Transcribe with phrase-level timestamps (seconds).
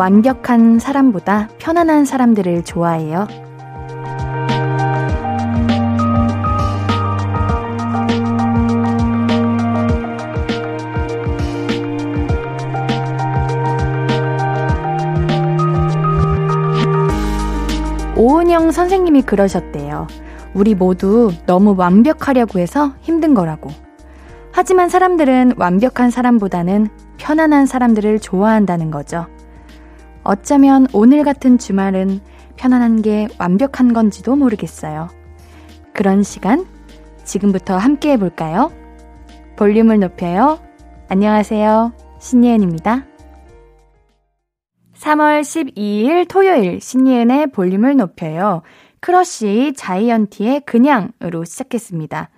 [0.00, 3.28] 완벽한 사람보다 편안한 사람들을 좋아해요.
[18.16, 20.06] 오은영 선생님이 그러셨대요.
[20.54, 23.68] 우리 모두 너무 완벽하려고 해서 힘든 거라고.
[24.50, 26.88] 하지만 사람들은 완벽한 사람보다는
[27.18, 29.26] 편안한 사람들을 좋아한다는 거죠.
[30.22, 32.20] 어쩌면 오늘 같은 주말은
[32.56, 35.08] 편안한 게 완벽한 건지도 모르겠어요.
[35.94, 36.66] 그런 시간
[37.24, 38.72] 지금부터 함께 해볼까요?
[39.56, 40.60] 볼륨을 높여요.
[41.08, 41.92] 안녕하세요.
[42.18, 43.06] 신예은입니다.
[44.94, 48.62] 3월 12일 토요일 신예은의 볼륨을 높여요.
[49.00, 52.28] 크러쉬 자이언티의 그냥으로 시작했습니다.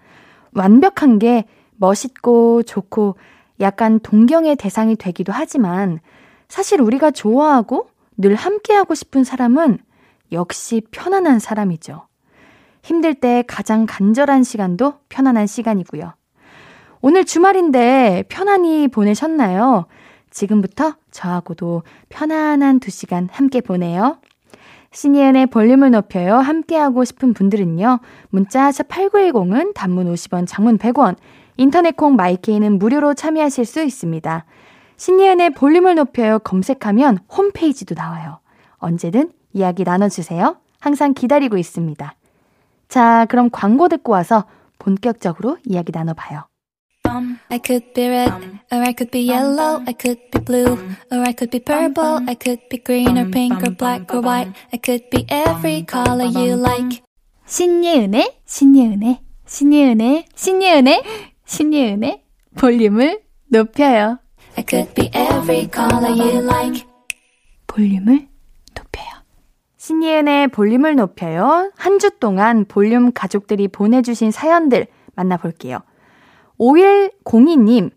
[0.54, 1.44] 완벽한 게
[1.76, 3.16] 멋있고 좋고
[3.60, 5.98] 약간 동경의 대상이 되기도 하지만
[6.52, 9.78] 사실 우리가 좋아하고 늘 함께하고 싶은 사람은
[10.32, 12.06] 역시 편안한 사람이죠.
[12.82, 16.12] 힘들 때 가장 간절한 시간도 편안한 시간이고요.
[17.00, 19.86] 오늘 주말인데 편안히 보내셨나요?
[20.28, 24.18] 지금부터 저하고도 편안한 두 시간 함께 보내요.
[24.90, 26.36] 신예은의 볼륨을 높여요.
[26.36, 27.98] 함께하고 싶은 분들은요.
[28.28, 31.16] 문자 샵 8910은 단문 50원, 장문 100원,
[31.56, 34.44] 인터넷 콩 마이케이는 무료로 참여하실 수 있습니다.
[35.02, 38.38] 신예은의 볼륨을 높여요 검색하면 홈페이지도 나와요.
[38.76, 40.58] 언제든 이야기 나눠주세요.
[40.78, 42.14] 항상 기다리고 있습니다.
[42.88, 44.44] 자, 그럼 광고 듣고 와서
[44.78, 46.46] 본격적으로 이야기 나눠봐요.
[47.48, 48.32] I could be red,
[48.70, 50.78] or I could be yellow, I could be blue,
[51.10, 54.52] or I could be purple, I could be green or pink or black or white,
[54.72, 57.02] I could be every color you like.
[57.46, 61.02] 신예은의, 신예은의, 신예은의, 신예은의,
[61.44, 62.22] 신예은의
[62.56, 64.21] 볼륨을 높여요.
[64.56, 66.84] I could be every color you like.
[67.66, 68.28] 볼륨을
[68.74, 69.06] 높여요.
[69.78, 71.72] 신예은의 볼륨을 높여요.
[71.76, 75.78] 한 주 동안 볼륨 가족들이 보내주신 사연들 만나볼게요.
[76.58, 77.90] 5102님,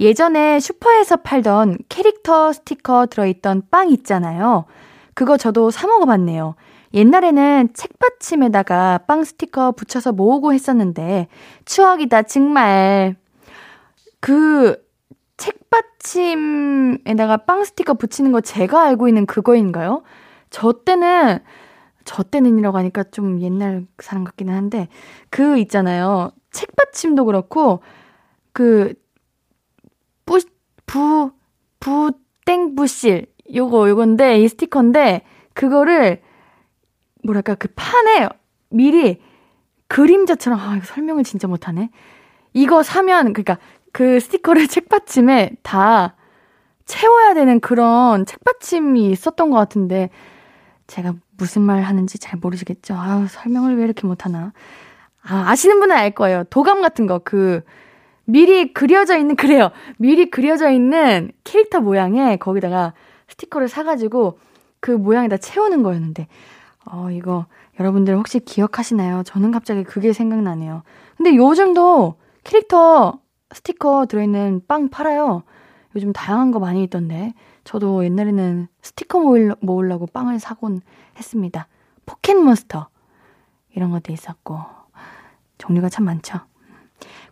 [0.00, 4.64] 예전에 슈퍼에서 팔던 캐릭터 스티커 들어있던 빵 있잖아요.
[5.14, 6.54] 그거 저도 사먹어봤네요.
[6.94, 11.28] 옛날에는 책받침에다가 빵 스티커 붙여서 모으고 했었는데,
[11.64, 13.16] 추억이다, 정말.
[14.20, 14.76] 그,
[15.36, 20.02] 책받침에다가 빵 스티커 붙이는 거 제가 알고 있는 그거인가요?
[20.50, 21.38] 저 때는,
[22.04, 24.88] 저 때는이라고 하니까 좀 옛날 사람 같기는 한데,
[25.30, 26.30] 그 있잖아요.
[26.52, 27.82] 책받침도 그렇고,
[28.52, 28.94] 그,
[30.24, 30.38] 뿌,
[30.86, 31.32] 부,
[31.80, 32.12] 부,
[32.46, 33.26] 땡부실.
[33.54, 36.22] 요거, 요건데, 이 스티커인데, 그거를,
[37.24, 38.28] 뭐랄까, 그 판에
[38.70, 39.20] 미리
[39.88, 41.90] 그림자처럼, 아, 이거 설명을 진짜 못하네.
[42.54, 43.58] 이거 사면, 그니까,
[43.96, 46.16] 그 스티커를 책받침에 다
[46.84, 50.10] 채워야 되는 그런 책받침이 있었던 것 같은데,
[50.86, 52.94] 제가 무슨 말 하는지 잘 모르시겠죠?
[52.94, 54.52] 아유, 설명을 왜 이렇게 못하나.
[55.22, 56.44] 아, 아시는 분은 알 거예요.
[56.50, 57.62] 도감 같은 거, 그,
[58.26, 59.70] 미리 그려져 있는, 그래요.
[59.96, 62.92] 미리 그려져 있는 캐릭터 모양에 거기다가
[63.28, 64.38] 스티커를 사가지고
[64.80, 66.28] 그 모양에다 채우는 거였는데,
[66.84, 67.46] 어, 이거
[67.80, 69.22] 여러분들 혹시 기억하시나요?
[69.22, 70.82] 저는 갑자기 그게 생각나네요.
[71.16, 73.20] 근데 요즘도 캐릭터
[73.52, 75.42] 스티커 들어있는 빵 팔아요.
[75.94, 77.34] 요즘 다양한 거 많이 있던데.
[77.64, 79.20] 저도 옛날에는 스티커
[79.60, 80.80] 모으려고 빵을 사곤
[81.16, 81.68] 했습니다.
[82.06, 82.88] 포켓몬스터.
[83.74, 84.58] 이런 것도 있었고.
[85.58, 86.40] 종류가 참 많죠.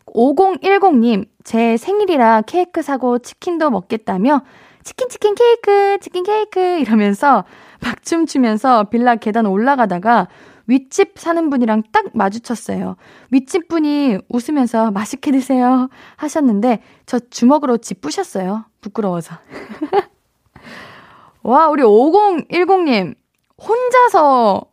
[0.07, 4.43] 5010님, 제 생일이라 케이크 사고 치킨도 먹겠다며
[4.83, 7.45] 치킨 치킨 케이크 치킨 케이크 이러면서
[7.83, 10.29] 막 춤추면서 빌라 계단 올라가다가
[10.67, 12.97] 윗집 사는 분이랑 딱 마주쳤어요.
[13.31, 18.65] 윗집 분이 웃으면서 맛있게 드세요 하셨는데 저 주먹으로 집 부셨어요.
[18.81, 19.37] 부끄러워서.
[21.43, 23.15] 와, 우리 5010님
[23.63, 24.65] 혼자서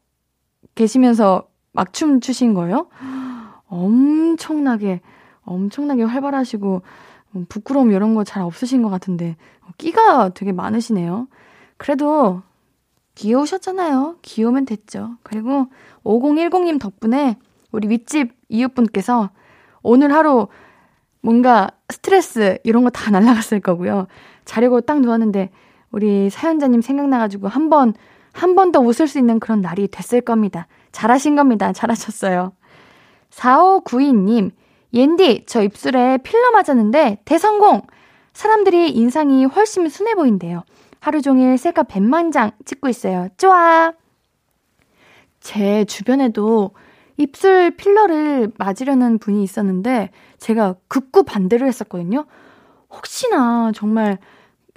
[0.75, 2.87] 계시면서 막춤 추신 거예요?
[3.67, 5.01] 엄청나게
[5.43, 6.81] 엄청나게 활발하시고
[7.35, 9.37] 음, 부끄러움 이런 거 잘 없으신 것 같은데
[9.77, 11.27] 끼가 되게 많으시네요.
[11.77, 12.41] 그래도
[13.15, 14.17] 귀여우셨잖아요.
[14.21, 15.11] 귀여우면 됐죠.
[15.23, 15.67] 그리고
[16.03, 17.37] 5010님 덕분에
[17.71, 19.29] 우리 윗집 이웃분께서
[19.83, 20.47] 오늘 하루
[21.21, 24.07] 뭔가 스트레스 이런 거 다 날라갔을 거고요.
[24.45, 25.51] 자려고 딱 누웠는데
[25.91, 27.93] 우리 사연자님 생각나가지고 한 번,
[28.33, 30.67] 한 번 더 웃을 수 있는 그런 날이 됐을 겁니다.
[30.91, 31.73] 잘하신 겁니다.
[31.73, 32.53] 잘하셨어요.
[33.29, 34.51] 4592님,
[34.93, 37.81] 옌디, 저 입술에 필러 맞았는데 대성공!
[38.33, 40.63] 사람들이 인상이 훨씬 순해 보인대요.
[41.01, 43.27] 하루 종일 셀카 100만 장 찍고 있어요.
[43.35, 43.91] 좋아!
[45.39, 46.71] 제 주변에도
[47.17, 52.25] 입술 필러를 맞으려는 분이 있었는데 제가 극구 반대를 했었거든요.
[52.91, 54.19] 혹시나 정말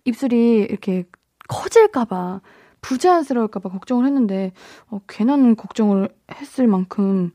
[0.07, 1.05] 입술이 이렇게
[1.49, 2.41] 커질까봐,
[2.81, 4.53] 부자연스러울까봐 걱정을 했는데,
[4.89, 7.33] 어, 괜한 걱정을 했을 만큼,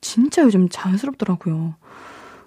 [0.00, 1.74] 진짜 요즘 자연스럽더라고요.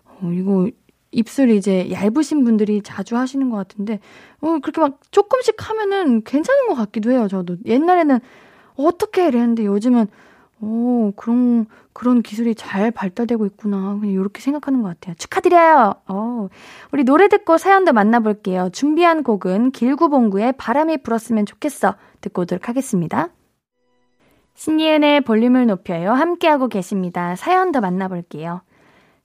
[0.05, 0.69] 어, 이거,
[1.11, 3.99] 입술이 이제 얇으신 분들이 자주 하시는 것 같은데,
[4.39, 7.57] 어, 그렇게 막 조금씩 하면은 괜찮은 것 같기도 해요, 저도.
[7.65, 8.19] 옛날에는
[8.75, 10.07] 어떻게 이랬는데 요즘은,
[10.61, 13.97] 오, 그런, 그런 기술이 잘 발달되고 있구나.
[13.99, 15.15] 그냥 이렇게 생각하는 것 같아요.
[15.15, 15.95] 축하드려요!
[16.07, 16.47] 어,
[16.91, 18.69] 우리 노래 듣고 사연도 만나볼게요.
[18.71, 21.95] 준비한 곡은 길구봉구의 바람이 불었으면 좋겠어.
[22.21, 23.29] 듣고 오도록 하겠습니다.
[24.53, 26.11] 신예은의 볼륨을 높여요.
[26.11, 27.35] 함께하고 계십니다.
[27.35, 28.61] 사연 도 만나볼게요.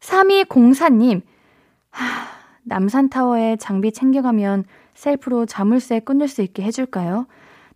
[0.01, 1.21] 3204님,
[1.97, 2.27] 하,
[2.65, 4.65] 남산타워에 장비 챙겨가면
[4.95, 7.27] 셀프로 자물쇠 끊을 수 있게 해줄까요?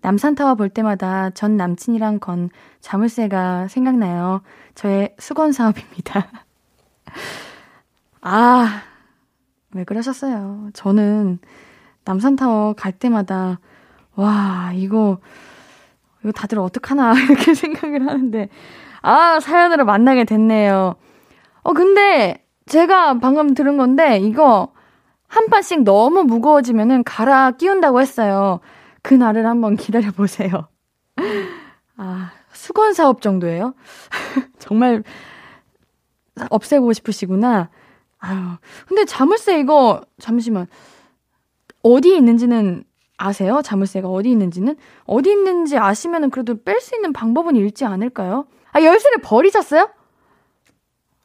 [0.03, 2.51] 남산타워 볼 때마다 전 남친이랑 건
[2.81, 4.43] 자물쇠가 생각나요.
[4.75, 6.29] 저의 수건 사업입니다.
[8.21, 8.83] 아,
[9.73, 10.69] 왜 그러셨어요?
[10.75, 11.39] 저는
[12.05, 13.59] 남산타워 갈 때마다,
[14.17, 15.19] 와, 이거,
[16.23, 18.49] 이거 다들 어떡하나, 이렇게 생각을 하는데,
[19.03, 20.97] 아, 사연으로 만나게 됐네요.
[21.63, 24.73] 어, 근데, 제가 방금 들은 건데, 이거,
[25.27, 28.61] 한 판씩 너무 무거워지면은 갈아 끼운다고 했어요.
[29.03, 30.69] 그날을 한번 기다려 보세요.
[31.97, 33.75] 아, 수건 사업 정도예요?
[34.61, 35.03] 정말
[36.49, 37.71] 없애고 싶으시구나.
[38.19, 38.39] 아유.
[38.87, 40.67] 근데 자물쇠 이거 잠시만.
[41.83, 42.85] 어디 있는지는
[43.17, 43.63] 아세요?
[43.63, 44.77] 자물쇠가 어디 있는지는?
[45.05, 48.47] 어디 있는지 아시면은 그래도 뺄 수 있는 방법은 있지 않을까요?
[48.73, 49.91] 아, 열쇠를 버리셨어요?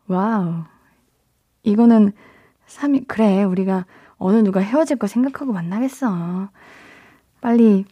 [0.07, 0.63] Wow.
[1.65, 2.13] 이거는
[2.67, 3.85] 3일, 그래, 우리가
[4.17, 6.49] 어느 누가 헤어질 거 생각하고 만나겠어.
[7.41, 7.85] 빨리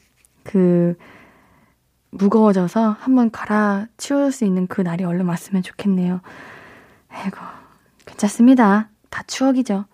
[0.44, 0.96] 그
[2.12, 6.22] 무거워져서 한번 갈아치울 수 있는 그 날이 얼른 왔으면 좋겠네요.
[7.10, 7.38] 아이고,
[8.06, 8.90] 괜찮습니다.
[9.10, 9.86] 다 추억이죠.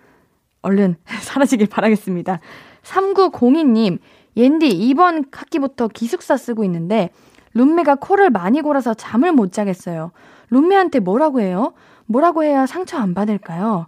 [0.61, 2.39] 얼른 사라지길 바라겠습니다.
[2.83, 3.99] 3902님,
[4.35, 7.09] 옌디 이번 학기부터 기숙사 쓰고 있는데
[7.53, 10.11] 룸메가 코를 많이 골아서 잠을 못 자겠어요.
[10.49, 11.73] 룸메한테 뭐라고 해요?
[12.09, 13.85] 뭐라고 해야 상처 안 받을까요?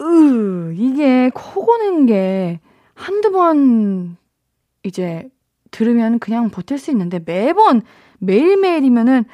[0.00, 2.58] 으, 이게 코 고는 게
[2.94, 4.16] 한두 번
[4.82, 5.28] 이제
[5.70, 7.82] 들으면 그냥 버틸 수 있는데 매번
[8.18, 9.24] 매일매일이면은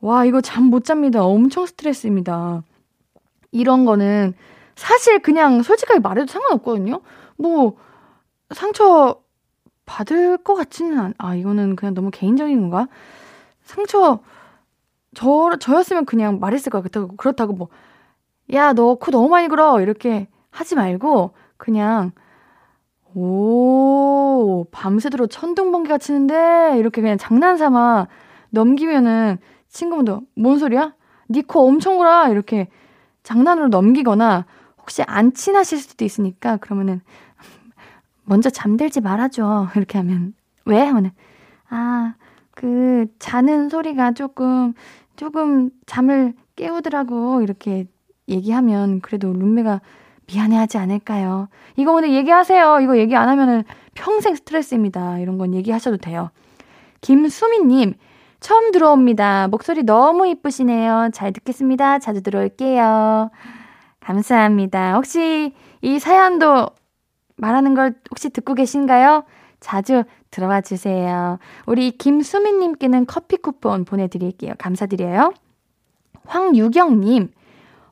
[0.00, 1.24] 와, 이거 잠 못 잡니다.
[1.24, 2.62] 엄청 스트레스입니다.
[3.52, 4.34] 이런 거는
[4.76, 7.00] 사실 그냥 솔직하게 말해도 상관없거든요.
[7.38, 7.76] 뭐
[8.54, 9.20] 상처
[9.86, 12.88] 받을 것 같지는 않, 아, 이거는 그냥 너무 개인적인 건가?
[13.64, 14.20] 상처,
[15.14, 17.16] 저, 저였으면 그냥 말했을 것 같다고.
[17.16, 17.68] 그렇다고 뭐,
[18.54, 19.80] 야, 너 코 너무 많이 걸어.
[19.82, 22.12] 이렇게 하지 말고, 그냥,
[23.14, 28.08] 오, 밤새도록 천둥번개가 치는데, 이렇게 그냥 장난 삼아
[28.50, 29.38] 넘기면은
[29.68, 30.94] 친구분도, 뭔 소리야?
[31.30, 32.28] 니 코 엄청 골아.
[32.28, 32.68] 이렇게
[33.24, 34.46] 장난으로 넘기거나,
[34.80, 37.00] 혹시 안 친하실 수도 있으니까, 그러면은,
[38.24, 39.68] 먼저 잠들지 말아줘.
[39.76, 40.80] 이렇게 하면, 왜?
[40.80, 41.10] 하면은,
[41.70, 42.14] 아,
[42.62, 44.72] 그, 자는 소리가 조금,
[45.16, 47.42] 조금 잠을 깨우더라고.
[47.42, 47.86] 이렇게
[48.28, 49.80] 얘기하면, 그래도 룸메가
[50.28, 51.48] 미안해하지 않을까요?
[51.74, 52.78] 이거 오늘 얘기하세요.
[52.80, 53.64] 이거 얘기 안 하면은
[53.94, 55.18] 평생 스트레스입니다.
[55.18, 56.30] 이런 건 얘기하셔도 돼요.
[57.00, 57.94] 김수미님,
[58.38, 59.48] 처음 들어옵니다.
[59.48, 61.10] 목소리 너무 이쁘시네요.
[61.12, 61.98] 잘 듣겠습니다.
[61.98, 63.30] 자주 들어올게요.
[63.98, 64.94] 감사합니다.
[64.94, 66.68] 혹시 이 사연도
[67.34, 69.24] 말하는 걸 혹시 듣고 계신가요?
[69.58, 71.38] 자주 들어와 주세요.
[71.66, 74.54] 우리 김수민님께는 커피 쿠폰 보내드릴게요.
[74.58, 75.32] 감사드려요.
[76.26, 77.30] 황유경님,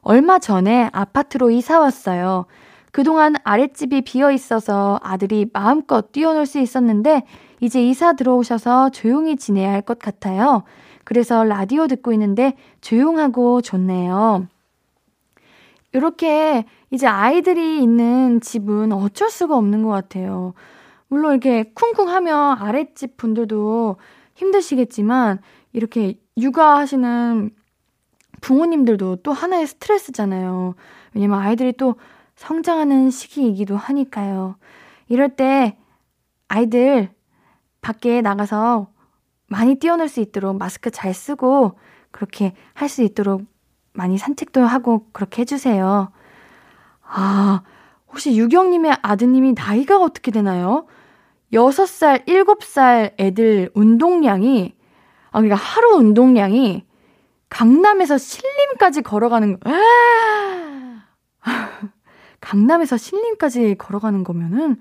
[0.01, 2.47] 얼마 전에 아파트로 이사 왔어요.
[2.93, 7.23] 그동안 아랫집이 비어 있어서 아들이 마음껏 뛰어놀 수 있었는데
[7.61, 10.65] 이제 이사 들어오셔서 조용히 지내야 할 것 같아요.
[11.05, 14.47] 그래서 라디오 듣고 있는데 조용하고 좋네요.
[15.93, 20.55] 이렇게 이제 아이들이 있는 집은 어쩔 수가 없는 것 같아요.
[21.11, 23.97] 물론 이렇게 쿵쿵하면 아랫집 분들도
[24.37, 25.41] 힘드시겠지만
[25.73, 27.51] 이렇게 육아하시는
[28.41, 30.75] 부모님들도 또 하나의 스트레스잖아요.
[31.15, 31.97] 왜냐면 아이들이 또
[32.37, 34.57] 성장하는 시기이기도 하니까요.
[35.09, 35.77] 이럴 때
[36.49, 37.11] 아이들
[37.83, 38.89] 밖에 나가서
[39.49, 41.79] 많이 뛰어놀 수 있도록 마스크 잘 쓰고
[42.13, 43.45] 그렇게 할 수 있도록
[43.93, 46.13] 많이 산책도 하고 그렇게 해주세요.
[47.03, 47.63] 아,
[48.09, 50.87] 혹시 유경님의 아드님이 나이가 어떻게 되나요?
[51.53, 54.75] 6살, 7살 애들 운동량이,
[55.31, 56.85] 아, 그러니까 하루 운동량이
[57.49, 59.71] 강남에서 신림까지 걸어가는 거.
[62.41, 64.77] 강남에서 신림까지 걸어가는 거면은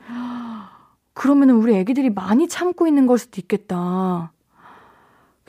[1.14, 4.32] 그러면은 우리 애기들이 많이 참고 있는 걸 수도 있겠다.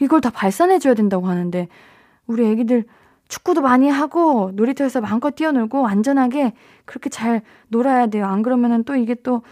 [0.01, 1.69] 이걸 다 발산해 줘야 된다고 하는데
[2.27, 2.85] 우리 애기들
[3.29, 8.27] 축구도 많이 하고 놀이터에서 마음껏 뛰어놀고 안전하게 그렇게 잘 놀아야 돼요.
[8.27, 9.43] 안 그러면은 또 이게 또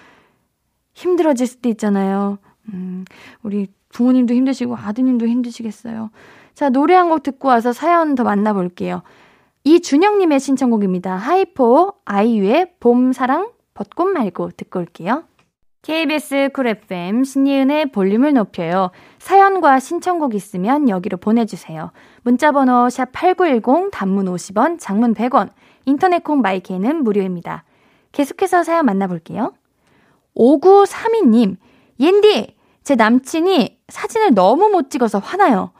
[0.98, 2.38] 힘들어질 수도 있잖아요.
[2.72, 3.04] 음,
[3.42, 6.10] 우리 부모님도 힘드시고 아드님도 힘드시겠어요.
[6.54, 9.02] 자, 노래 한 곡 듣고 와서 사연 더 만나볼게요.
[9.64, 11.16] 이준영님의 신청곡입니다.
[11.16, 15.24] 하이포 아이유의 봄 사랑 벚꽃 말고 듣고 올게요.
[15.82, 18.90] KBS Cool FM 신예은의 볼륨을 높여요.
[19.18, 21.92] 사연과 신청곡 있으면 여기로 보내주세요.
[22.22, 25.50] 문자번호 샵8910 단문 50원, 장문 100원,
[25.86, 27.64] 인터넷 콩 my K는 무료입니다.
[28.12, 29.52] 계속해서 사연 만나볼게요.
[30.38, 31.56] 5932님,
[32.00, 35.72] 옌디, 제 남친이 사진을 너무 못 찍어서 화나요.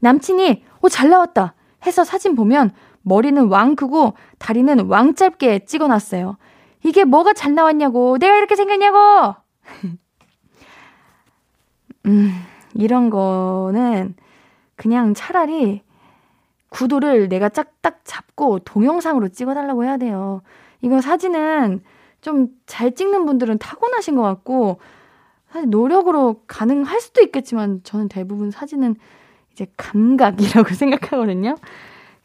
[0.00, 1.54] 남친이, 오, 잘 나왔다.
[1.86, 2.70] 해서 사진 보면
[3.02, 6.38] 머리는 왕 크고 다리는 왕 짧게 찍어 놨어요.
[6.84, 8.18] 이게 뭐가 잘 나왔냐고.
[8.18, 9.34] 내가 이렇게 생겼냐고!
[12.06, 12.32] 음,
[12.74, 14.14] 이런 거는
[14.76, 15.82] 그냥 차라리
[16.68, 20.42] 구도를 내가 짝딱 잡고 동영상으로 찍어달라고 해야 돼요.
[20.82, 21.82] 이거 사진은
[22.24, 24.80] 좀 잘 찍는 분들은 타고나신 것 같고,
[25.52, 28.96] 사실 노력으로 가능할 수도 있겠지만, 저는 대부분 사진은
[29.52, 31.54] 이제 감각이라고 생각하거든요.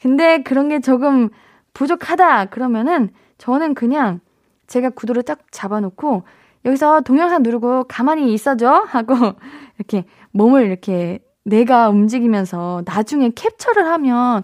[0.01, 1.29] 근데 그런 게 조금
[1.73, 4.19] 부족하다 그러면은 저는 그냥
[4.67, 6.23] 제가 구도를 딱 잡아놓고
[6.65, 9.13] 여기서 동영상 누르고 가만히 있어줘 하고
[9.77, 14.43] 이렇게 몸을 이렇게 내가 움직이면서 나중에 캡처를 하면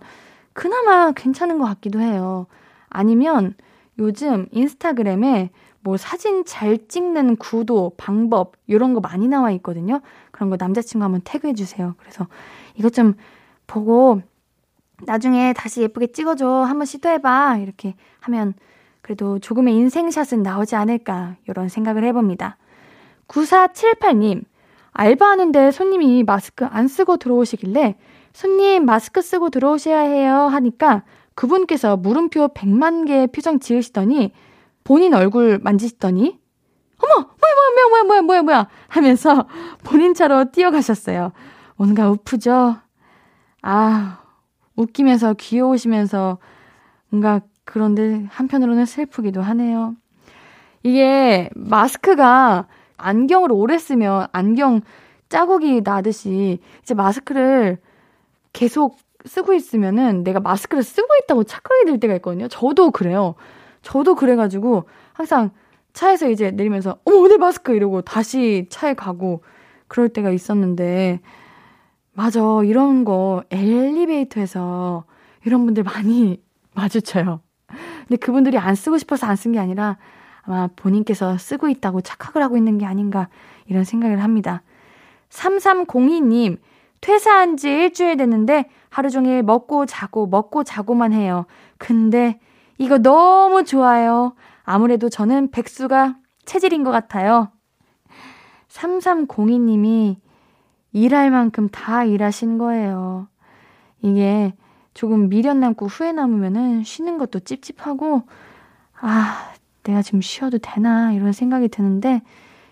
[0.54, 2.48] 그나마 괜찮은 것 같기도 해요.
[2.90, 3.56] 아니면
[4.00, 5.50] 요즘 인스타그램에
[5.82, 10.02] 뭐 사진 잘 찍는 구도, 방법, 이런 거 많이 나와 있거든요.
[10.32, 11.96] 그런 거 남자친구 한번 태그해 주세요.
[12.00, 12.28] 그래서
[12.76, 13.14] 이것 좀
[13.68, 14.22] 보고
[15.04, 16.48] 나중에 다시 예쁘게 찍어줘.
[16.48, 17.58] 한번 시도해봐.
[17.58, 18.54] 이렇게 하면
[19.02, 21.36] 그래도 조금의 인생샷은 나오지 않을까.
[21.48, 22.58] 이런 생각을 해봅니다.
[23.28, 24.44] 9478님,
[24.92, 27.98] 알바하는데 손님이 마스크 안 쓰고 들어오시길래
[28.34, 31.04] 손님 마스크 쓰고 들어오셔야 해요 하니까
[31.36, 34.32] 그분께서 물음표 100만 개의 표정 지으시더니
[34.84, 36.40] 본인 얼굴 만지시더니
[36.98, 39.48] 어머 뭐야 뭐야 뭐야 뭐야 뭐야 뭐야 하면서
[39.84, 41.32] 본인 차로 뛰어가셨어요.
[41.76, 42.78] 뭔가 우프죠?
[43.62, 44.22] 아
[44.76, 46.38] 웃기면서 귀여우시면서
[47.10, 49.96] 뭔가 그런데 한편으로는 슬프기도 하네요.
[50.84, 54.82] 이게 마스크가 안경을 오래 쓰면 안경
[55.30, 57.80] 자국이 나듯이 이제 마스크를
[58.54, 62.48] 계속 쓰고 있으면은 내가 마스크를 쓰고 있다고 착각이 들 때가 있거든요.
[62.48, 63.36] 저도 그래요.
[63.82, 65.52] 저도 그래가지고 항상
[65.94, 69.44] 차에서 이제 내리면서 어머 내 마스크 이러고 다시 차에 가고
[69.88, 71.22] 그럴 때가 있었는데
[72.14, 72.40] 맞아.
[72.64, 75.06] 이런 거 엘리베이터에서
[75.46, 76.42] 이런 분들 많이
[76.76, 77.42] 마주쳐요.
[78.08, 79.98] 근데 그분들이 안 쓰고 싶어서 안 쓴 게 아니라
[80.44, 83.30] 아마 본인께서 쓰고 있다고 착각을 하고 있는 게 아닌가
[83.66, 84.62] 이런 생각을 합니다.
[85.30, 86.58] 3302님,
[87.02, 91.48] 퇴사한 지 일주일 됐는데 하루 종일 먹고 자고 먹고 자고만 해요.
[91.78, 92.40] 근데
[92.78, 94.36] 이거 너무 좋아요.
[94.64, 97.50] 아무래도 저는 백수가 체질인 것 같아요.
[98.70, 100.16] 3302님이
[100.94, 103.28] 일할 만큼 다 일하신 거예요.
[104.02, 104.54] 이게
[104.94, 108.24] 조금 미련 남고 후회 남으면은 쉬는 것도 찝찝하고,
[109.02, 109.52] 아,
[109.84, 112.22] 내가 지금 쉬어도 되나, 이런 생각이 드는데,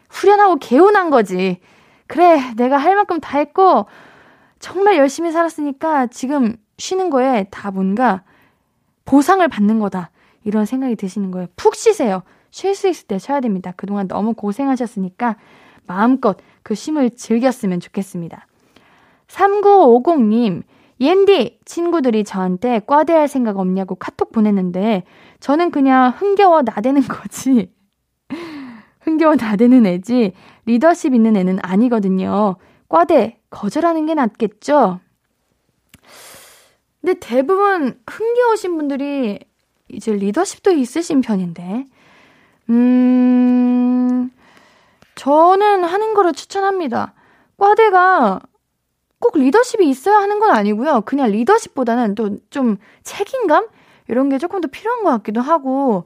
[0.10, 1.60] 후련하고 개운한 거지.
[2.08, 3.88] 그래, 내가 할 만큼 다 했고,
[4.64, 8.24] 정말 열심히 살았으니까 지금 쉬는 거에 다 뭔가
[9.04, 10.10] 보상을 받는 거다.
[10.46, 11.48] 이런 생각이 드시는 거예요.
[11.58, 12.24] 푹 쉬세요.
[12.50, 13.74] 쉴 수 있을 때 쉬어야 됩니다.
[13.76, 15.36] 그동안 너무 고생하셨으니까
[15.86, 18.48] 마음껏 그 쉼을 즐겼으면 좋겠습니다.
[19.28, 20.64] 3950님,
[21.02, 25.04] 옌디, 친구들이 저한테 과대할 생각 없냐고 카톡 보냈는데,
[25.42, 27.70] 저는 그냥 흥겨워 나대는 거지.
[29.02, 30.32] 흥겨워 나대는 애지,
[30.66, 32.56] 리더십 있는 애는 아니거든요.
[32.88, 35.00] 과대, 거절하는 게 낫겠죠?
[37.02, 39.40] 근데 대부분 흥겨우신 분들이
[39.90, 41.86] 이제 리더십도 있으신 편인데,
[42.70, 44.32] 음,
[45.16, 47.14] 저는 하는 거를 추천합니다.
[47.58, 48.40] 과대가
[49.20, 51.02] 꼭 리더십이 있어야 하는 건 아니고요.
[51.02, 53.68] 그냥 리더십보다는 또 좀 책임감?
[54.10, 56.06] 이런 게 조금 더 필요한 것 같기도 하고,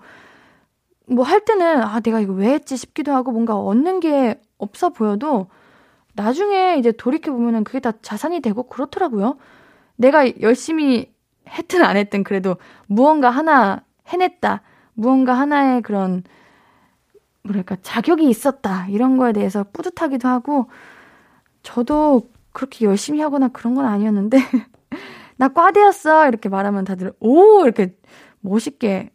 [1.08, 5.48] 뭐 할 때는, 아, 내가 이거 왜 했지 싶기도 하고, 뭔가 얻는 게 없어 보여도,
[6.18, 9.38] 나중에 이제 돌이켜보면은 그게 다 자산이 되고 그렇더라고요.
[9.96, 11.14] 내가 열심히
[11.48, 12.58] 했든 안 했든 그래도
[12.88, 14.64] 무언가 하나 해냈다.
[14.96, 16.24] 무언가 하나의 그런
[17.44, 20.70] 뭐랄까 자격이 있었다 이런 거에 대해서 뿌듯하기도 하고
[21.62, 24.38] 저도 그렇게 열심히 하거나 그런 건 아니었는데
[25.38, 27.96] 나 과대였어 이렇게 말하면 다들 오 이렇게
[28.40, 29.12] 멋있게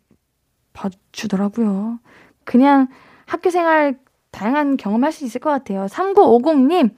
[0.73, 1.99] 봐주더라고요.
[2.44, 2.88] 그냥
[3.26, 3.99] 학교 생활
[4.32, 5.86] 다양한 경험할 수 있을 것 같아요.
[5.86, 6.90] 3950님,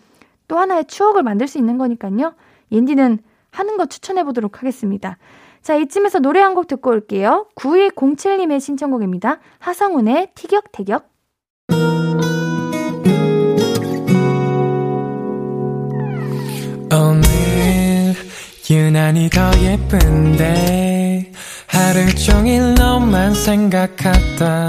[0.48, 2.34] 또 하나의 추억을 만들 수 있는 거니까요.
[2.72, 3.18] 옌디는
[3.50, 5.18] 하는 거 추천해 보도록 하겠습니다.
[5.62, 7.46] 자, 이쯤에서 노래 한 곡 듣고 올게요.
[7.56, 9.40] 9107님의 신청곡입니다.
[9.58, 11.08] 하성운의 티격태격.
[16.92, 18.14] 오늘
[18.70, 21.32] 유난히 더 예쁜데
[21.66, 24.68] 하루 종일 너만 생각하다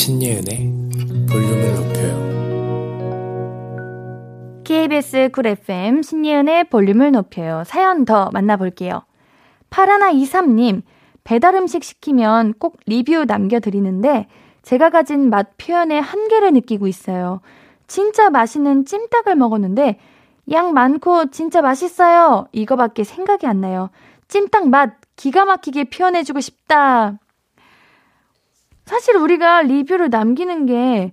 [0.00, 0.72] 신예은의
[1.30, 2.30] 볼륨을 높여요
[4.64, 7.64] KBS 쿨 FM 신예은의 볼륨을 높여요.
[7.66, 9.02] 사연 더 만나볼게요.
[9.68, 10.80] 파라나 23님,
[11.22, 14.26] 배달 음식 시키면 꼭 리뷰 남겨드리는데
[14.62, 17.42] 제가 가진 맛 표현의 한계를 느끼고 있어요.
[17.86, 19.98] 진짜 맛있는 찜닭을 먹었는데
[20.50, 22.48] 양 많고 진짜 맛있어요.
[22.52, 23.90] 이거밖에 생각이 안 나요.
[24.28, 27.18] 찜닭 맛 기가 막히게 표현해주고 싶다.
[28.90, 31.12] 사실 우리가 리뷰를 남기는 게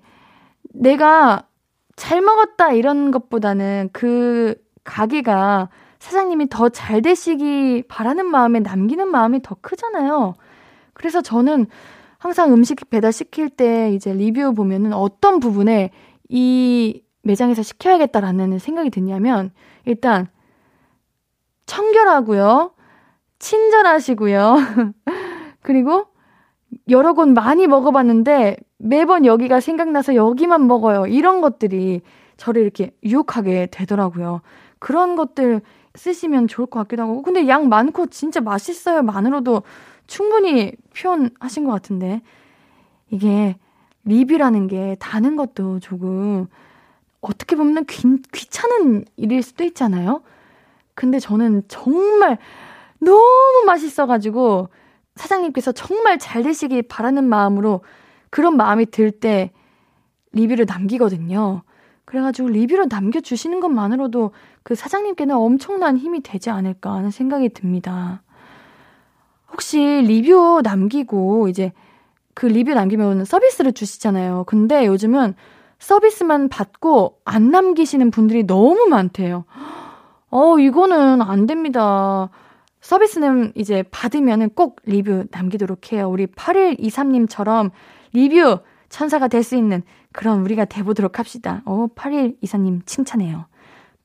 [0.63, 1.43] 내가
[1.95, 5.69] 잘 먹었다 이런 것보다는 그 가게가
[5.99, 10.33] 사장님이 더 잘 되시기 바라는 마음에 남기는 마음이 더 크잖아요.
[10.93, 11.67] 그래서 저는
[12.17, 15.91] 항상 음식 배달 시킬 때 이제 리뷰 보면은 어떤 부분에
[16.29, 19.51] 이 매장에서 시켜야겠다라는 생각이 드냐면
[19.85, 20.27] 일단
[21.67, 22.71] 청결하고요.
[23.37, 24.55] 친절하시고요.
[25.61, 26.07] 그리고
[26.89, 31.07] 여러 곳 많이 먹어봤는데 매번 여기가 생각나서 여기만 먹어요.
[31.07, 32.01] 이런 것들이
[32.37, 34.41] 저를 이렇게 유혹하게 되더라고요.
[34.79, 35.61] 그런 것들
[35.95, 37.21] 쓰시면 좋을 것 같기도 하고.
[37.21, 39.01] 근데 양 많고 진짜 맛있어요.
[39.01, 39.63] 만으로도
[40.05, 42.21] 충분히 표현하신 것 같은데.
[43.09, 43.55] 이게
[44.03, 46.47] 리뷰라는 게 다는 것도 조금
[47.21, 50.21] 어떻게 보면 귀, 귀찮은 일일 수도 있잖아요.
[50.93, 52.37] 근데 저는 정말
[52.99, 54.69] 너무 맛있어가지고
[55.17, 57.81] 사장님께서 정말 잘 되시길 바라는 마음으로
[58.29, 59.51] 그런 마음이 들 때
[60.33, 61.63] 리뷰를 남기거든요.
[62.05, 64.31] 그래가지고 리뷰를 남겨주시는 것만으로도
[64.63, 68.21] 그 사장님께는 엄청난 힘이 되지 않을까 하는 생각이 듭니다.
[69.51, 71.73] 혹시 리뷰 남기고 이제
[72.33, 74.43] 그 리뷰 남기면 서비스를 주시잖아요.
[74.45, 75.33] 근데 요즘은
[75.79, 79.45] 서비스만 받고 안 남기시는 분들이 너무 많대요.
[80.29, 82.29] 어, 이거는 안 됩니다.
[82.81, 86.09] 서비스는 이제 받으면은 꼭 리뷰 남기도록 해요.
[86.09, 87.71] 우리 8123님처럼
[88.13, 88.59] 리뷰
[88.89, 91.61] 천사가 될 수 있는 그런 우리가 돼보도록 합시다.
[91.65, 93.45] 어, 8124님 칭찬해요.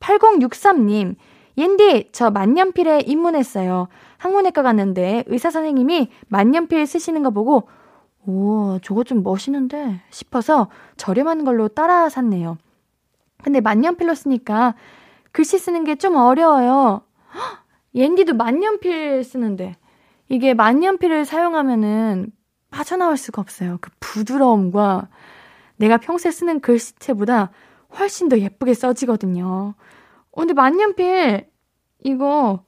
[0.01, 1.15] 8063님,
[1.57, 3.89] 옌디, 저 만년필에 입문했어요.
[4.19, 7.69] 항문외과 갔는데 의사 선생님이 만년필 쓰시는 거 보고
[8.27, 12.57] 오, 저거 좀 멋있는데 싶어서 저렴한 걸로 따라 샀네요.
[13.43, 14.75] 근데 만년필로 쓰니까
[15.33, 17.03] 글씨 쓰는 게 좀 어려워요.
[17.95, 19.77] 옌디도 만년필 쓰는데
[20.29, 22.33] 이게 만년필을 사용하면은
[22.71, 23.79] 빠져나올 수가 없어요.
[23.81, 25.09] 그 부드러움과
[25.77, 27.51] 내가 평소에 쓰는 글씨체보다
[27.99, 29.75] 훨씬 더 예쁘게 써지거든요.
[30.31, 31.47] 어, 근데 만년필
[32.05, 32.65] 이거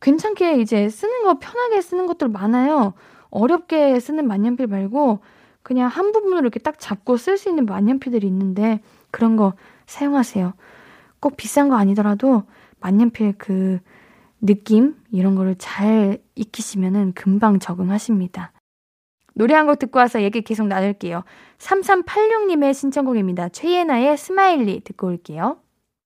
[0.00, 2.94] 괜찮게 이제 쓰는 거 편하게 쓰는 것들 많아요.
[3.30, 5.20] 어렵게 쓰는 만년필 말고
[5.62, 9.54] 그냥 한 부분으로 이렇게 딱 잡고 쓸 수 있는 만년필들이 있는데 그런 거
[9.86, 10.54] 사용하세요.
[11.20, 12.44] 꼭 비싼 거 아니더라도
[12.80, 13.78] 만년필 그
[14.46, 18.52] 느낌 이런 거를 잘 익히시면은 금방 적응하십니다.
[19.34, 21.24] 노래 한 곡 듣고 와서 얘기 계속 나눌게요.
[21.58, 23.50] 3386님의 신청곡입니다.
[23.50, 25.58] 최예나의 Smiley 듣고 올게요.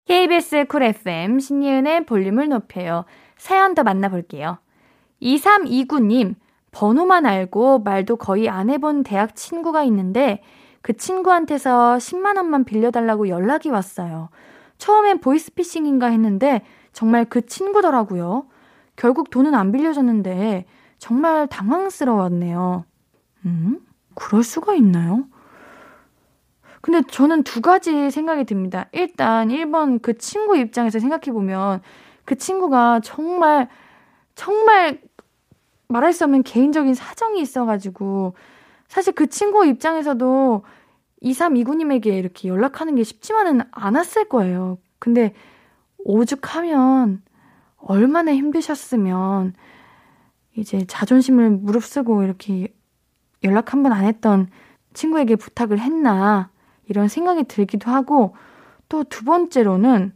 [0.07, 3.05] KBS Cool FM 신예은의 볼륨을 높여요.
[3.37, 4.59] 사연 더 만나볼게요.
[5.23, 6.35] 2329님,
[6.73, 10.43] 번호만 알고 말도 거의 안 해본 대학 친구가 있는데
[10.83, 14.31] 그 친구한테서 10만원만 빌려달라고 연락이 왔어요.
[14.79, 18.47] 처음엔 보이스피싱인가 했는데 정말 그 친구더라고요.
[18.97, 20.67] 결국 돈은 안 빌려줬는데
[20.99, 22.85] 정말 당황스러웠네요.
[23.47, 23.81] 음?
[24.15, 25.25] 그럴 수가 있나요?
[26.83, 28.89] 근데 저는 두 가지 생각이 듭니다.
[28.93, 31.83] 일단 1번 그 친구 입장에서 생각해 보면
[32.25, 33.69] 그 친구가 정말
[34.35, 35.01] 정말
[35.89, 38.35] 말할 수 없는 개인적인 사정이 있어 가지고
[38.89, 40.65] 사실 그 친구 입장에서도
[41.23, 44.79] 2329님에게 이렇게 연락하는 게 쉽지만은 않았을 거예요.
[44.99, 45.35] 근데
[46.05, 47.23] 오죽하면
[47.79, 49.55] 얼마나 힘드셨으면
[50.57, 52.69] 이제 자존심을 무릅쓰고 이렇게
[53.45, 54.49] 연락 한 번 안 했던
[54.95, 56.51] 친구에게 부탁을 했나
[56.89, 58.35] 이런 생각이 들기도 하고
[58.89, 60.13] 또 두 번째로는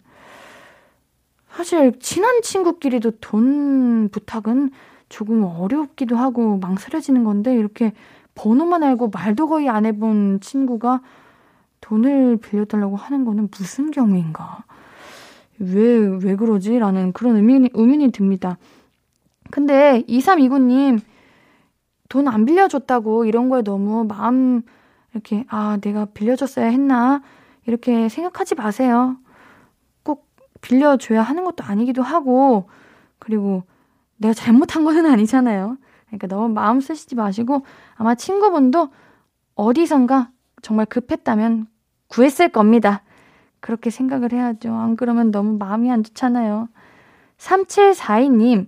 [1.49, 4.71] 사실 친한 친구끼리도 돈 부탁은
[5.09, 7.93] 조금 어렵기도 하고 망설여지는 건데 이렇게
[8.35, 11.03] 번호만 알고 말도 거의 안 해본 친구가
[11.81, 14.65] 돈을 빌려달라고 하는 거는 무슨 경우인가?
[15.59, 16.79] 왜, 왜 그러지?
[16.79, 18.59] 라는 그런 의문이, 의문이 듭니다.
[19.51, 21.01] 근데 2329님,
[22.09, 24.63] 돈 안 빌려줬다고 이런 거에 너무 마음,
[25.13, 27.23] 이렇게, 아, 내가 빌려줬어야 했나?
[27.67, 29.17] 이렇게 생각하지 마세요.
[30.03, 30.29] 꼭
[30.61, 32.69] 빌려줘야 하는 것도 아니기도 하고,
[33.19, 33.65] 그리고
[34.17, 35.77] 내가 잘못한 거는 아니잖아요.
[36.07, 37.65] 그러니까 너무 마음 쓰시지 마시고,
[37.97, 38.91] 아마 친구분도
[39.57, 40.31] 어디선가
[40.63, 41.67] 정말 급했다면
[42.09, 43.03] 구했을 겁니다.
[43.65, 44.75] 그렇게 생각을 해야죠.
[44.75, 46.69] 안 그러면 너무 마음이 안 좋잖아요.
[47.39, 48.67] 3742님,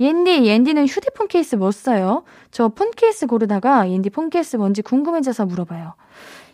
[0.00, 2.24] 옌디, 옌디는 휴대폰 케이스 뭐 써요?
[2.50, 5.92] 저 폰 케이스 고르다가 옌디 폰 케이스 뭔지 궁금해져서 물어봐요.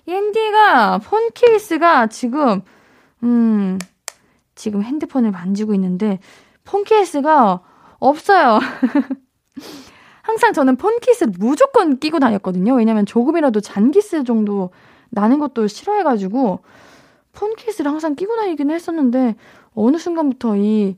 [0.08, 2.62] 옌디가 폰 케이스가 지금,
[3.22, 3.78] 음,
[4.56, 6.18] 지금 핸드폰을 만지고 있는데,
[6.64, 7.60] 폰 케이스가
[8.00, 8.58] 없어요.
[10.22, 12.74] 항상 저는 폰 케이스를 무조건 끼고 다녔거든요.
[12.74, 14.70] 왜냐면 조금이라도 잔기스 정도
[15.10, 16.58] 나는 것도 싫어해가지고,
[17.34, 19.34] 폰 케이스를 항상 끼고 다니긴 했었는데
[19.74, 20.96] 어느 순간부터 이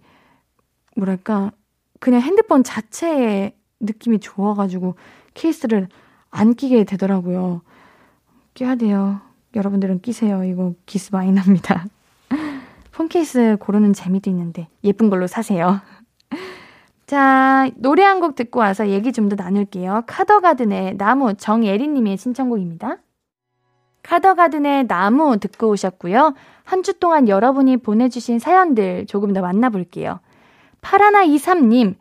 [0.96, 1.53] 뭐랄까
[2.01, 4.94] 그냥 핸드폰 자체의 느낌이 좋아가지고
[5.35, 5.88] 케이스를
[6.31, 7.62] 안 끼게 되더라고요.
[8.55, 9.20] 끼야 돼요.
[9.55, 10.44] 여러분들은 끼세요.
[10.44, 11.87] 이거 기스 많이 납니다.
[12.92, 15.81] 폰 케이스 고르는 재미도 있는데 예쁜 걸로 사세요.
[17.07, 20.05] 자, 노래 한 곡 듣고 와서 얘기 좀 더 나눌게요.
[20.07, 22.99] 카더가든의 나무 정예린님의 신청곡입니다.
[24.07, 26.35] 카더가든의 나무 듣고 오셨고요.
[26.64, 30.21] 한 주 동안 여러분이 보내주신 사연들 조금 더 만나볼게요.
[30.81, 31.95] 파라나 23님,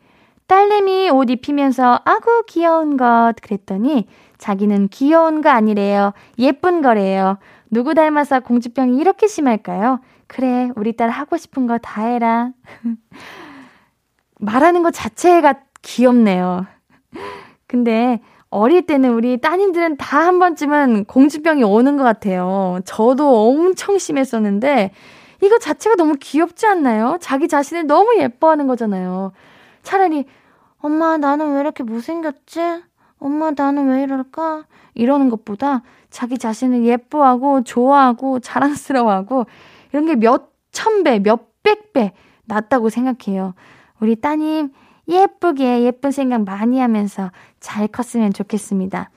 [0.46, 4.06] 딸내미 옷 입히면서 아구 귀여운 것 그랬더니
[4.38, 6.12] 자기는 귀여운 거 아니래요.
[6.38, 7.38] 예쁜 거래요.
[7.70, 10.00] 누구 닮아서 공주병이 이렇게 심할까요?
[10.28, 12.50] 그래, 우리 딸 하고 싶은 거 다 해라.
[14.38, 16.66] 말하는 것 자체가 귀엽네요.
[17.66, 18.20] 근데
[18.56, 22.80] 어릴 때는 우리 따님들은 다 한 번쯤은 공주병이 오는 것 같아요.
[22.84, 24.90] 저도 엄청 심했었는데,
[25.42, 27.18] 이거 자체가 너무 귀엽지 않나요?
[27.20, 29.32] 자기 자신을 너무 예뻐하는 거잖아요.
[29.82, 30.24] 차라리,
[30.78, 32.60] 엄마, 나는 왜 이렇게 못생겼지?
[33.18, 34.64] 엄마, 나는 왜 이럴까?
[34.94, 39.44] 이러는 것보다 자기 자신을 예뻐하고, 좋아하고, 자랑스러워하고,
[39.92, 42.12] 이런 게 몇 천 배, 몇 백 배
[42.44, 43.54] 낫다고 생각해요.
[44.00, 44.70] 우리 따님,
[45.08, 49.10] 예쁘게 예쁜 생각 많이 하면서 잘 컸으면 좋겠습니다.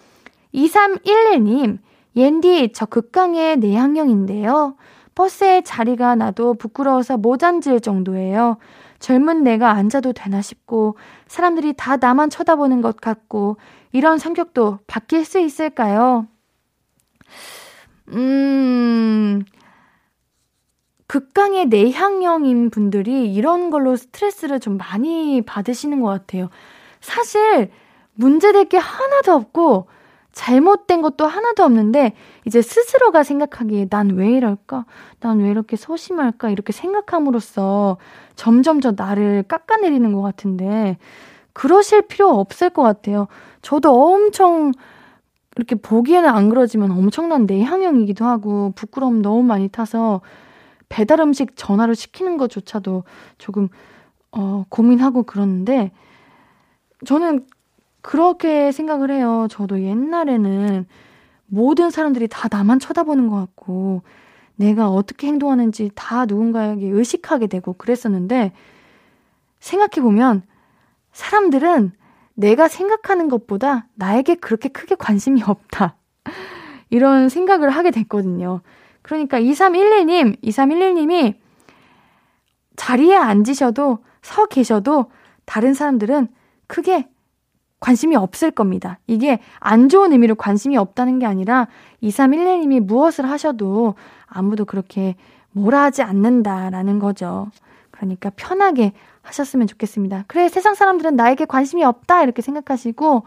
[0.54, 1.80] 2311님,
[2.16, 4.76] 옌디, 저 극강의 내향형인데요.
[5.16, 8.58] 버스에 자리가 나도 부끄러워서 못 앉을 정도예요.
[9.00, 10.98] 젊은 내가 앉아도 되나 싶고,
[11.28, 13.58] 사람들이 다 나만 쳐다보는 것 같고,
[13.92, 16.28] 이런 성격도 바뀔 수 있을까요?
[18.14, 19.44] 음,
[21.10, 26.50] 극강의 내향형인 분들이 이런 걸로 스트레스를 좀 많이 받으시는 것 같아요.
[27.02, 27.72] 사실
[28.14, 29.88] 문제될 게 하나도 없고
[30.34, 32.14] 잘못된 것도 하나도 없는데
[32.46, 34.86] 이제 스스로가 생각하기에 난 왜 이럴까?
[35.20, 36.52] 난 왜 이렇게 소심할까?
[36.52, 37.98] 이렇게 생각함으로써
[38.36, 40.98] 점점 더 나를 깎아내리는 것 같은데
[41.54, 43.28] 그러실 필요 없을 것 같아요.
[43.64, 44.72] 저도 엄청
[45.58, 50.22] 이렇게 보기에는 안 그러지만 엄청난 내향형이기도 하고 부끄러움 너무 많이 타서
[50.90, 53.04] 배달 음식 전화로 시키는 것조차도
[53.38, 53.70] 조금
[54.32, 55.92] 어, 고민하고 그러는데
[57.06, 57.46] 저는
[58.02, 59.48] 그렇게 생각을 해요.
[59.50, 60.86] 저도 옛날에는
[61.48, 64.02] 모든 사람들이 다 나만 쳐다보는 것 같고
[64.56, 68.52] 내가 어떻게 행동하는지 다 누군가에게 의식하게 되고 그랬었는데
[69.60, 70.44] 생각해보면
[71.12, 71.94] 사람들은
[72.34, 75.96] 내가 생각하는 것보다 나에게 그렇게 크게 관심이 없다.
[76.90, 78.62] 이런 생각을 하게 됐거든요.
[79.10, 81.34] 그러니까 2311님, 2311님이
[82.76, 85.10] 자리에 앉으셔도 서 계셔도
[85.46, 86.28] 다른 사람들은
[86.68, 87.08] 크게
[87.80, 89.00] 관심이 없을 겁니다.
[89.08, 91.70] 이게 안 좋은 의미로 관심이 없다는 게 아니라
[92.04, 93.96] 2311님이 무엇을 하셔도
[94.28, 95.16] 아무도 그렇게
[95.54, 97.50] 뭐라 하지 않는다라는 거죠.
[97.90, 98.94] 그러니까 편하게
[99.24, 100.26] 하셨으면 좋겠습니다.
[100.28, 103.24] 그래, 세상 사람들은 나에게 관심이 없다 이렇게 생각하시고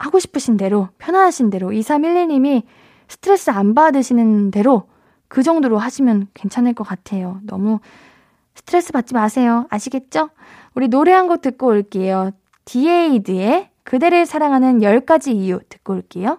[0.00, 2.64] 하고 싶으신 대로, 편안하신 대로 2311님이
[3.08, 4.88] 스트레스 안 받으시는 대로
[5.28, 7.40] 그 정도로 하시면 괜찮을 것 같아요.
[7.44, 7.80] 너무
[8.54, 9.66] 스트레스 받지 마세요.
[9.70, 10.30] 아시겠죠?
[10.74, 12.30] 우리 노래 한 곡 듣고 올게요.
[12.64, 16.38] 디에이드의 그대를 사랑하는 10가지 이유 듣고 올게요.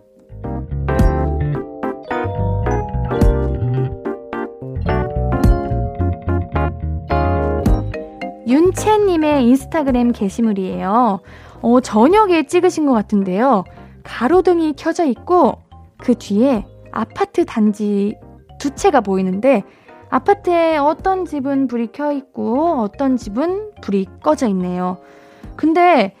[8.51, 11.21] 윤채님의 인스타그램 게시물이에요.
[11.61, 13.63] 어, 저녁에 찍으신 것 같은데요.
[14.03, 15.59] 가로등이 켜져 있고
[15.97, 18.17] 그 뒤에 아파트 단지
[18.59, 19.63] 두 채가 보이는데
[20.09, 24.97] 아파트에 어떤 집은 불이 켜 있고 어떤 집은 불이 꺼져 있네요.
[25.55, 26.13] 근데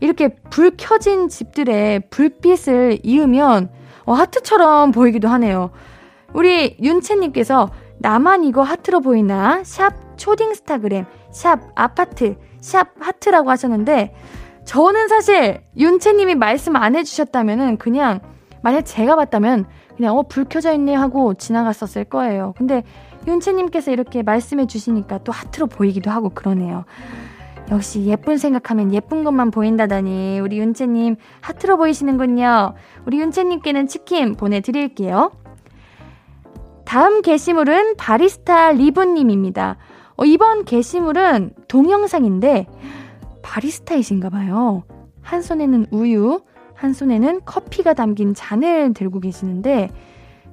[0.00, 3.70] 이렇게 불 켜진 집들의 불빛을 이으면
[4.04, 5.70] 어, 하트처럼 보이기도 하네요.
[6.34, 9.62] 우리 윤채님께서 나만 이거 하트로 보이나?
[9.62, 14.14] 샵 초딩스타그램, 샵 아파트, 샵 하트라고 하셨는데
[14.64, 18.20] 저는 사실 윤채님이 말씀 안 해주셨다면은 그냥
[18.62, 22.54] 만약 제가 봤다면 그냥 어 불 켜져 있네 하고 지나갔었을 거예요.
[22.58, 22.82] 근데
[23.26, 26.84] 윤채님께서 이렇게 말씀해 주시니까 또 하트로 보이기도 하고 그러네요.
[27.70, 32.74] 역시 예쁜 생각하면 예쁜 것만 보인다더니 우리 윤채님 하트로 보이시는군요.
[33.06, 35.32] 우리 윤채님께는 치킨 보내드릴게요.
[36.84, 39.76] 다음 게시물은 바리스타 리브님입니다.
[40.16, 42.66] 어, 이번 게시물은 동영상인데
[43.42, 44.84] 바리스타이신가 봐요.
[45.22, 46.40] 한 손에는 우유,
[46.74, 49.90] 한 손에는 커피가 담긴 잔을 들고 계시는데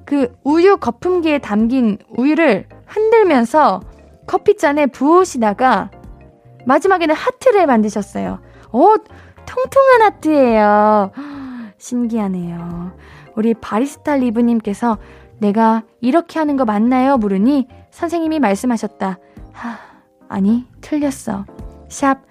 [0.04, 3.80] 그 우유 거품기에 담긴 우유를 흔들면서
[4.26, 5.90] 커피잔에 부으시다가
[6.66, 8.40] 마지막에는 하트를 만드셨어요.
[8.72, 8.96] 오,
[9.46, 11.10] 통통한 하트예요.
[11.78, 12.92] 신기하네요.
[13.36, 14.98] 우리 바리스타 리브님께서
[15.38, 17.18] 내가 이렇게 하는 거 맞나요?
[17.18, 19.18] 물으니 선생님이 말씀하셨다.
[19.54, 19.78] 하,
[20.28, 21.46] 아니, 틀렸어.
[21.88, 22.22] 샵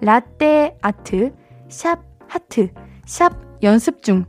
[0.00, 1.32] 라떼 아트,
[1.68, 2.68] 샵 하트,
[3.06, 4.24] 샵 연습 중.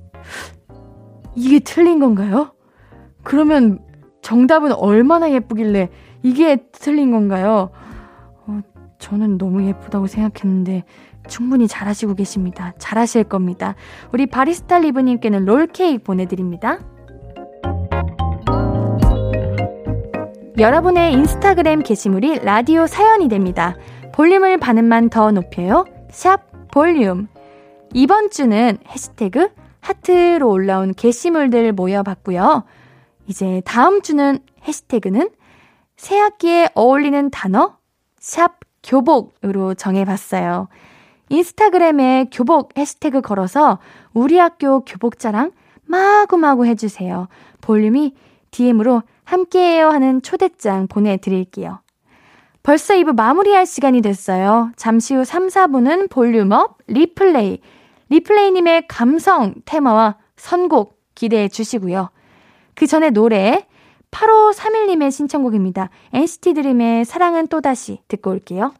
[1.35, 2.53] 이게 틀린 건가요?
[3.23, 3.79] 그러면
[4.21, 5.89] 정답은 얼마나 예쁘길래
[6.21, 7.71] 이게 틀린 건가요?
[8.45, 8.61] 어,
[8.99, 10.83] 저는 너무 예쁘다고 생각했는데
[11.27, 12.73] 충분히 잘하시고 계십니다.
[12.77, 13.75] 잘하실 겁니다.
[14.13, 16.79] 우리 바리스타 리브님께는 롤케이크 보내드립니다.
[20.59, 23.75] 여러분의 인스타그램 게시물이 라디오 사연이 됩니다.
[24.13, 25.85] 볼륨을 반음만 더 높여요.
[26.11, 27.27] 샵 볼륨.
[27.91, 32.65] 이번 주는 해시태그 하트로 올라온 게시물들 모여봤고요.
[33.25, 34.37] 이제 다음 주는
[34.67, 35.31] 해시태그는
[35.97, 37.77] 새 학기에 어울리는 단어
[38.19, 40.67] 샵 교복으로 정해봤어요.
[41.29, 43.79] 인스타그램에 교복 해시태그 걸어서
[44.13, 45.51] 우리 학교 교복 자랑
[45.85, 47.27] 마구마구 해주세요.
[47.61, 48.13] 볼륨이
[48.51, 51.79] DM으로 함께해요 하는 초대장 보내드릴게요.
[52.63, 54.71] 벌써 2부 마무리할 시간이 됐어요.
[54.77, 57.59] 잠시 후 3, 4부는 볼륨업, 리플레이,
[58.09, 62.09] 리플레이님의 감성 테마와 선곡 기대해 주시고요.
[62.75, 63.67] 그 전에 노래
[64.11, 65.89] 8531님의 신청곡입니다.
[66.13, 68.73] NCT 드림의 사랑은 또다시 듣고 올게요.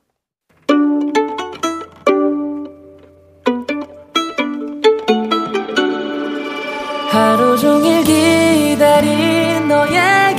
[7.10, 10.33] 하루 종일 기다린 너에게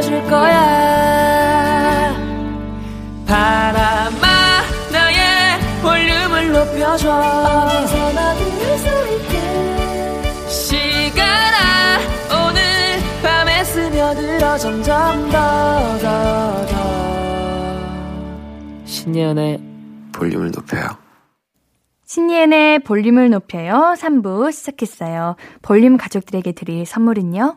[0.00, 2.14] 들려줄 거야
[3.26, 11.98] 바람아 나의 볼륨을 높여줘 어디서나 들을 수 있게 시간아
[12.48, 12.62] 오늘
[13.22, 16.80] 밤에 스며들어 점점 더 더 더
[18.84, 19.60] 신예은의
[20.12, 20.84] 볼륨을 높여요.
[22.04, 23.94] 신예은의 볼륨을 높여요.
[23.96, 25.36] 3부 시작했어요.
[25.62, 27.56] 볼륨 가족들에게 드릴 선물은요.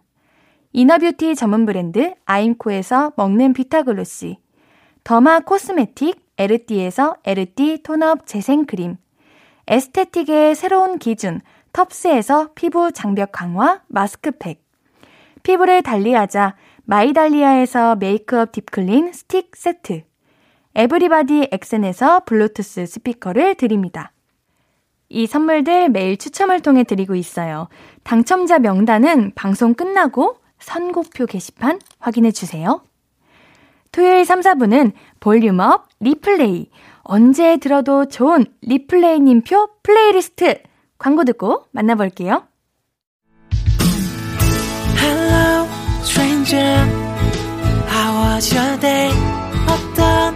[0.73, 4.37] inner beauty 전문 브랜드 아임코에서 먹는 비타글로시,
[5.03, 8.95] derma cosmetic 에르띠에서 에르띠 tone-up 재생크림,
[9.67, 11.41] aesthetic의 새로운 기준
[11.73, 14.63] 텁스에서 피부 장벽 강화 마스크팩,
[15.43, 16.55] 피부를 달리하자
[16.85, 20.03] 마이달리아에서 메이크업 deep clean stick 세트,
[20.75, 24.13] 에브리바디 엑센에서 블루투스 스피커를 드립니다.
[25.09, 27.67] 이 선물들 매일 추첨을 통해 드리고 있어요.
[28.03, 32.81] 당첨자 명단은 방송 끝나고 선곡표 게시판 확인해 주세요.
[33.91, 36.69] 토요일 3, 4부는 volume up 리플레이.
[37.01, 40.61] 언제 들어도 좋은 리플레이님표 플레이리스트.
[40.97, 42.47] 광고 듣고 만나볼게요.
[44.97, 45.67] Hello
[46.03, 46.87] stranger
[47.89, 49.11] How was your day
[49.67, 50.35] 어떤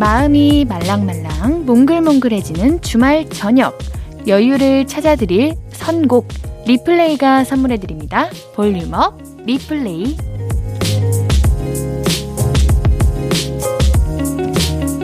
[0.00, 3.78] 마음이 말랑말랑 몽글몽글해지는 주말 저녁
[4.26, 6.26] 여유를 찾아드릴 선곡
[6.64, 8.30] 리플레이가 선물해드립니다.
[8.54, 10.16] volume up 리플레이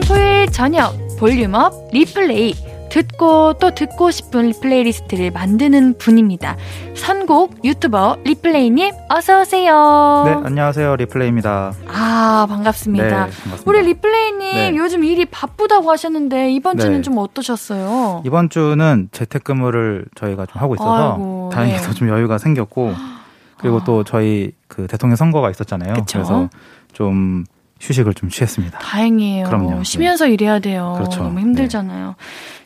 [0.07, 2.55] 토요일 저녁 volume up 리플레이
[2.89, 6.57] 듣고 또 듣고 싶은 playlist를 만드는 분입니다.
[7.07, 10.23] 선곡 유튜버 리플레이님 어서 오세요.
[10.25, 10.97] 네, 안녕하세요.
[10.97, 11.71] 리플레이입니다.
[11.87, 13.05] 아 반갑습니다.
[13.05, 13.63] 네, 반갑습니다.
[13.65, 14.75] 우리 리플레이님 네.
[14.75, 17.01] 요즘 일이 바쁘다고 하셨는데 이번 주는 네.
[17.01, 18.23] 좀 어떠셨어요?
[18.25, 21.93] 이번 주는 재택근무를 저희가 좀 하고 있어서 아이고, 다행히도 네.
[21.93, 22.93] 좀 여유가 생겼고
[23.57, 25.93] 그리고 또 저희 그 대통령 선거가 있었잖아요.
[25.93, 26.17] 그쵸.
[26.17, 26.49] 래서
[26.91, 27.45] 좀
[27.79, 28.79] 휴식을 좀 취했습니다.
[28.79, 29.45] 다행이에요.
[29.45, 29.83] 그럼요.
[29.85, 30.95] 쉬면서 일해야 돼요.
[30.97, 31.23] 그렇죠.
[31.23, 32.15] 너무 힘들잖아요.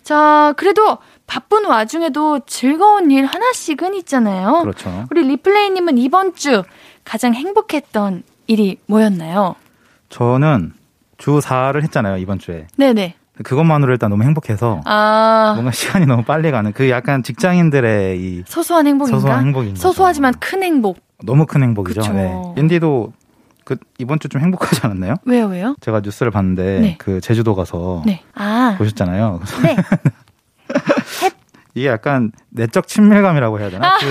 [0.01, 0.97] 자, 그래도
[1.31, 4.59] 바쁜 와중에도 즐거운 일 하나씩은 있잖아요.
[4.63, 5.05] 그렇죠.
[5.11, 6.63] 우리 리플레이님은 이번 주
[7.05, 9.55] 가장 행복했던 일이 뭐였나요?
[10.09, 10.73] 저는
[11.17, 12.67] 주 4를 했잖아요, 이번 주에.
[12.75, 13.15] 네네.
[13.45, 18.85] 그것만으로 일단 너무 행복해서 아, 뭔가 시간이 너무 빨리 가는 그 약간 직장인들의 이 소소한
[18.87, 19.17] 행복인가?
[19.17, 19.81] 소소한 행복인 거죠.
[19.83, 20.99] 소소하지만 큰 행복.
[21.23, 22.01] 너무 큰 행복이죠.
[22.01, 22.11] 그쵸.
[22.11, 22.33] 네.
[22.57, 23.13] 인디도
[23.63, 25.15] 그 이번 주 좀 행복하지 않았나요?
[25.23, 25.75] 왜요, 왜요?
[25.79, 26.95] 제가 뉴스를 봤는데 네.
[26.99, 28.21] 그 제주도 가서 네.
[28.35, 29.39] 아, 보셨잖아요.
[29.63, 29.77] 네.
[31.73, 33.97] 이게 약간 내적 친밀감이라고 해야 되나?
[33.99, 34.05] 그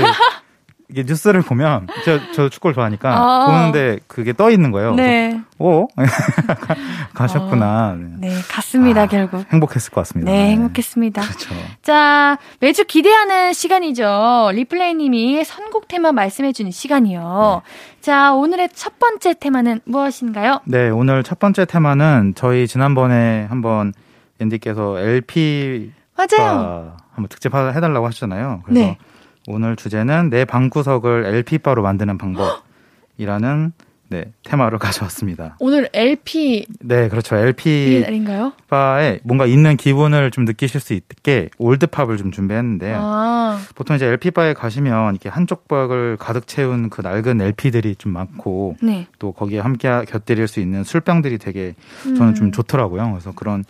[0.91, 3.47] 이게 뉴스를 보면 저, 저 축구를 좋아하니까 아.
[3.47, 4.95] 보는데 그게 떠 있는 거예요.
[4.95, 5.41] 네.
[5.59, 5.87] 오
[7.15, 7.97] 가셨구나.
[7.97, 8.29] 네.
[8.29, 9.45] 네, 갔습니다, 아, 결국.
[9.53, 10.33] 행복했을 것 같습니다.
[10.33, 11.23] 네, 행복했습니다.
[11.23, 11.55] 그렇죠.
[11.83, 14.51] 자, 매주 기대하는 시간이죠.
[14.53, 17.63] 리플레이님이 선곡 테마 말씀해주는 시간이요.
[18.01, 20.61] 자, 오늘의 첫 번째 테마는 무엇인가요?
[20.65, 23.93] 네, 오늘 첫 번째 테마는 저희 지난번에 한번
[24.41, 25.93] 앤디께서 LP
[26.31, 26.97] 맞아요.
[27.13, 28.63] 한번 특집 하- 해달라고 하셨잖아요.
[28.65, 28.99] 그래서 네.
[29.49, 33.73] 오늘 주제는 내 방구석을 LP 바로 만드는 방법이라는
[34.11, 35.55] 네, 테마를 가져왔습니다.
[35.61, 37.37] 오늘 LP 네, 그렇죠.
[37.37, 38.53] 이 LP 날인가요?
[38.69, 44.33] 바에 뭔가 있는 기분을 좀 느끼실 수 있게 올드팝을 좀 준비했는데 아, 보통 이제 LP
[44.33, 49.07] 바에 가시면 이렇게 한쪽 벽을 가득 채운 그 낡은 LP들이 좀 많고 네.
[49.21, 52.53] 또 거기에 함께 곁들일 수 있는 술병들이 되게 저는 좀 음.
[52.53, 53.11] 좋더라고요.
[53.13, 53.65] 그래서 그런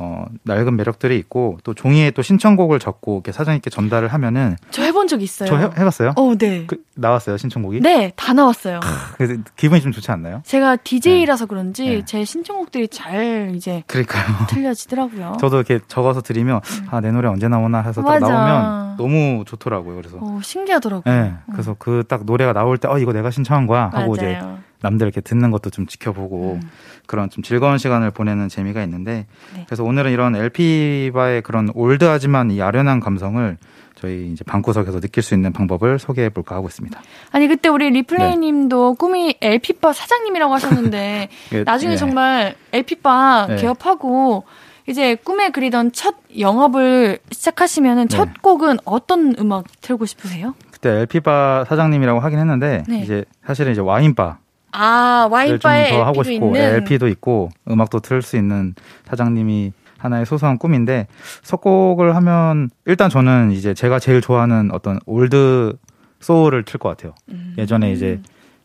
[0.00, 5.08] 어, 낡은 매력들이 있고 또 종이에 또 신청곡을 적고 이렇게 사장님께 전달을 하면은 저 해본
[5.08, 5.46] 적 있어요.
[5.48, 6.14] 저 해, 해봤어요?
[6.16, 6.64] 어, 네.
[6.66, 7.80] 그, 나왔어요 신청곡이?
[7.80, 8.80] 네, 다 나왔어요.
[9.16, 10.42] 그래서 기분이 좀 좋지 않나요?
[10.46, 12.04] 제가 DJ라서 그런지 네.
[12.04, 14.24] 제 신청곡들이 잘 이제 그러니까요.
[14.48, 15.36] 틀려지더라고요.
[15.40, 16.60] 저도 이렇게 적어서 드리면
[16.90, 18.20] 아 내 노래 언제 나오나 해서 딱 음.
[18.20, 18.32] 맞아.
[18.32, 19.96] 나오면 너무 좋더라고요.
[19.96, 21.14] 그래서 어, 신기하더라고요.
[21.14, 24.58] 네, 그래서 그 딱 노래가 나올 때 어 이거 내가 신청한 거야 하고 이제 맞아요.
[24.80, 26.70] 남들 이렇게 듣는 것도 좀 지켜보고 음.
[27.10, 29.64] 그런 좀 즐거운 시간을 보내는 재미가 있는데 네.
[29.66, 33.58] 그래서 오늘은 이런 LP바의 그런 올드하지만 이 아련한 감성을
[33.96, 37.02] 저희 이제 방구석에서 느낄 수 있는 방법을 소개해 볼까 하고 있습니다.
[37.32, 41.96] 아니 그때 우리 리플레이 님도 꿈이 LP바 사장님이라고 하셨는데 예, 나중에 예.
[41.96, 43.56] 정말 LP바 네.
[43.56, 44.44] 개업하고
[44.86, 48.16] 이제 꿈에 그리던 첫 영업을 시작하시면은 네.
[48.16, 50.54] 첫 곡은 어떤 음악 틀고 싶으세요?
[50.70, 53.00] 그때 LP바 사장님이라고 하긴 했는데 네.
[53.00, 54.38] 이제 사실은 이제 와인바
[54.72, 60.58] 아를 와인바에 좀더 하고 싶고 있는 LP도 있고 음악도 틀 수 있는 사장님이 하나의 소소한
[60.58, 61.06] 꿈인데
[61.42, 65.74] 선곡을 하면 일단 저는 이제 제가 제일 좋아하는 어떤 old
[66.20, 67.14] soul을 틀 것 같아요.
[67.30, 67.54] 음.
[67.58, 68.20] 예전에 이제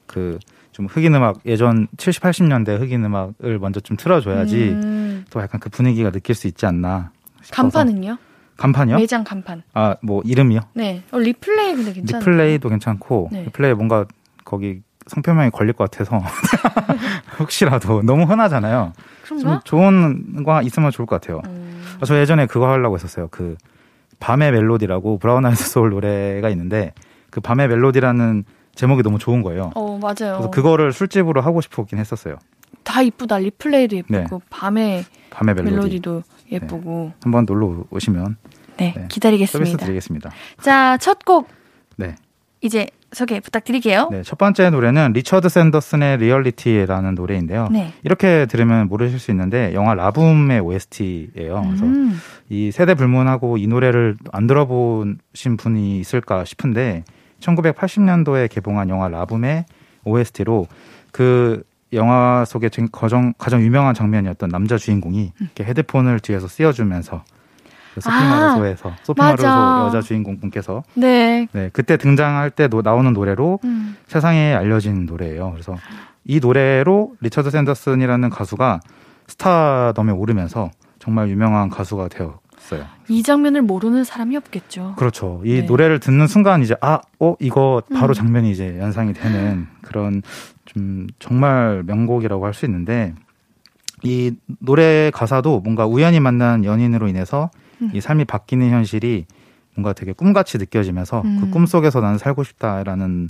[0.06, 0.40] 그
[0.76, 5.26] 좀 흑인 음악 예전 70, 80년대 흑인 음악을 먼저 좀 틀어줘야지 음.
[5.30, 7.12] 또 약간 그 분위기가 느낄 수 있지 않나.
[7.42, 7.62] 싶어서.
[7.62, 8.18] 간판은요?
[8.58, 8.98] 간판이요?
[8.98, 9.64] 매장 간판.
[9.74, 10.60] 아 뭐 이름이요?
[10.74, 11.02] 네.
[11.12, 12.20] 어, 리플레이 근데 괜찮아요.
[12.20, 13.44] 리플레이도 괜찮고 네.
[13.44, 14.06] 리플레이 뭔가
[14.44, 16.20] 거기 상표명이 걸릴 것 같아서
[17.40, 18.94] 혹시라도 너무 흔하잖아요.
[19.28, 19.62] 좀 그런가?
[19.64, 21.42] 좋은 거 있으면 좋을 것 같아요.
[21.46, 21.84] 음.
[22.02, 23.28] 아, 저 예전에 그거 하려고 했었어요.
[23.32, 23.56] 그
[24.20, 26.94] 밤의 멜로디라고 브라운 아이드 소울 노래가 있는데
[27.30, 28.46] 그 밤의 멜로디라는
[28.76, 29.72] 제목이 너무 좋은 거예요.
[29.76, 30.38] 어 맞아요.
[30.38, 32.38] 그래서 그거를 술집으로 하고 싶었긴 했었어요.
[32.84, 33.40] 다 이쁘다.
[33.40, 34.46] 리플레이도 예쁘고 네.
[34.50, 35.72] 밤에 밤의 멜로디.
[35.76, 37.14] 멜로디 도 예쁘고.
[37.24, 38.38] 한번 놀러 오시면
[38.78, 38.92] 네, 네.
[38.94, 39.78] 서비스 기다리겠습니다.
[39.86, 40.32] 드리겠습니다.
[40.62, 41.48] 자, 첫 곡
[41.98, 42.16] 네.
[42.62, 44.10] 이제 소개 부탁드릴게요.
[44.12, 47.70] 네, 첫 번째 노래는 리처드 샌더슨의 Reality라는 노래인데요.
[47.72, 47.94] 네.
[48.04, 51.62] 이렇게 들으면 모르실 수 있는데 영화 라붐의 OST예요.
[51.66, 52.20] 그래서 음.
[52.50, 57.04] 이 세대 불문하고 이 노래를 안 들어보신 분이 있을까 싶은데
[57.40, 59.66] 1980년도에 개봉한 영화 라붐의
[60.04, 60.68] OST로
[61.12, 61.64] 그
[61.94, 67.36] 영화 속의 정- 가장, 가장 유명한 장면이었던 남자 주인공이 이렇게 헤드폰을 뒤에서 씌워주면서 그
[68.02, 69.84] 소피마르소에서 소피마르소 맞아.
[69.88, 71.48] 여자 주인공 분께서 네.
[71.54, 73.96] 네 그때 등장할 때 노- 나오는 노래로 음.
[74.08, 75.52] 세상에 알려진 노래예요.
[75.52, 75.76] 그래서
[76.26, 78.80] 이 노래로 리처드 샌더슨이라는 가수가
[79.28, 82.86] 스타덤에 오르면서 정말 유명한 가수가 되었어요.
[83.10, 84.96] 이 장면을 모르는 사람이 없겠죠.
[84.98, 85.42] 그렇죠.
[85.46, 85.62] 이 네.
[85.64, 88.14] 노래를 듣는 순간 이제 아, 어 이거 바로 음.
[88.14, 90.22] 장면이 이제 연상이 되는 그런
[90.66, 93.14] 좀 정말 명곡이라고 할 수 있는데
[94.04, 97.50] 이 노래 가사도 뭔가 우연히 만난 연인으로 인해서
[97.82, 97.92] 음.
[97.94, 99.26] 이 삶이 바뀌는 현실이
[99.76, 101.40] 뭔가 되게 꿈같이 느껴지면서 음.
[101.42, 103.28] 그꿈 속에서 나는 살고 싶다라는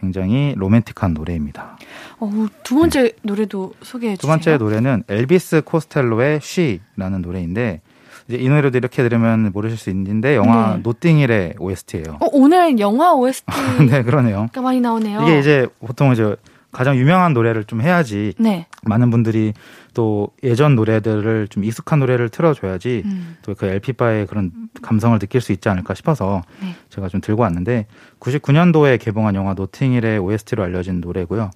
[0.00, 1.76] 굉장히 로맨틱한 노래입니다.
[2.20, 4.32] 어, 두 번째 노래도 소개해 두 주세요.
[4.32, 7.80] 번째 노래는 엘비스 코스텔로의 She라는 노래인데
[8.28, 10.80] 이제 이 노래도 이렇게 들으면 모르실 수 있는데 영화 네.
[10.82, 12.18] 노띵힐의 OST예요.
[12.20, 14.48] 어, 오늘 영화 OST가 네, 그러네요.
[14.62, 15.22] 많이 나오네요.
[15.22, 16.36] 이게 이제 보통 이제
[16.70, 18.66] 가장 유명한 노래를 좀 해야지 네.
[18.82, 19.54] 많은 분들이
[19.94, 23.36] 또 예전 노래들을 좀 익숙한 노래를 틀어줘야지 음.
[23.42, 24.52] 또그 LP바의 그런
[24.82, 26.74] 감성을 느낄 수 있지 않을까 싶어서 네.
[26.90, 27.86] 제가 좀 들고 왔는데
[28.20, 31.50] 99년도에 개봉한 영화 노팅힐의 OST로 알려진 노래고요.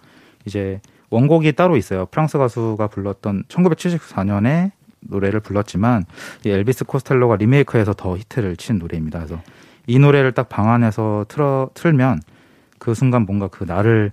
[0.46, 2.06] 이제 원곡이 따로 있어요.
[2.06, 6.04] 프랑스 가수가 불렀던 1974년에 노래를 불렀지만
[6.46, 9.18] 이 엘비스 코스텔로가 리메이크해서 더 히트를 친 노래입니다.
[9.18, 9.40] 그래서
[9.86, 12.20] 이 노래를 딱 방 안에서 틀어 틀면
[12.78, 14.10] 그 순간 뭔가 그 나를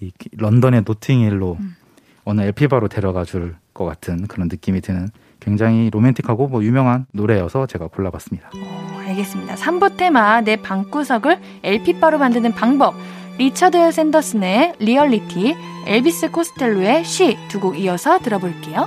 [0.00, 1.76] 이 런던의 노팅힐로 음.
[2.24, 5.08] 어느 LP바로 데려가 줄 것 같은 그런 느낌이 드는
[5.40, 8.50] 굉장히 로맨틱하고 뭐 유명한 노래여서 제가 골라봤습니다.
[8.54, 9.54] 어, 알겠습니다.
[9.54, 12.94] 3부 테마 내 방구석을 LP바로 만드는 방법.
[13.38, 18.86] 리처드 샌더슨의 리얼리티, 엘비스 코스텔로의 She 두 곡 이어서 들어볼게요.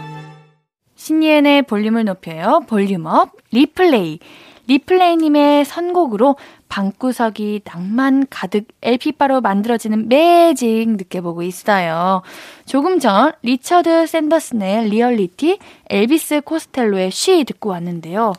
[0.95, 2.61] 신예은의 볼륨을 높여요.
[2.67, 4.19] Volume up, 리플레이.
[4.67, 6.35] 리플레이님의 선곡으로
[6.69, 12.21] 방구석이 낭만 가득 LP바로 만들어지는 매직 느껴보고 있어요.
[12.65, 15.59] 조금 전 리처드 샌더슨의 리얼리티,
[15.89, 18.33] 엘비스 코스텔로의 She 듣고 왔는데요.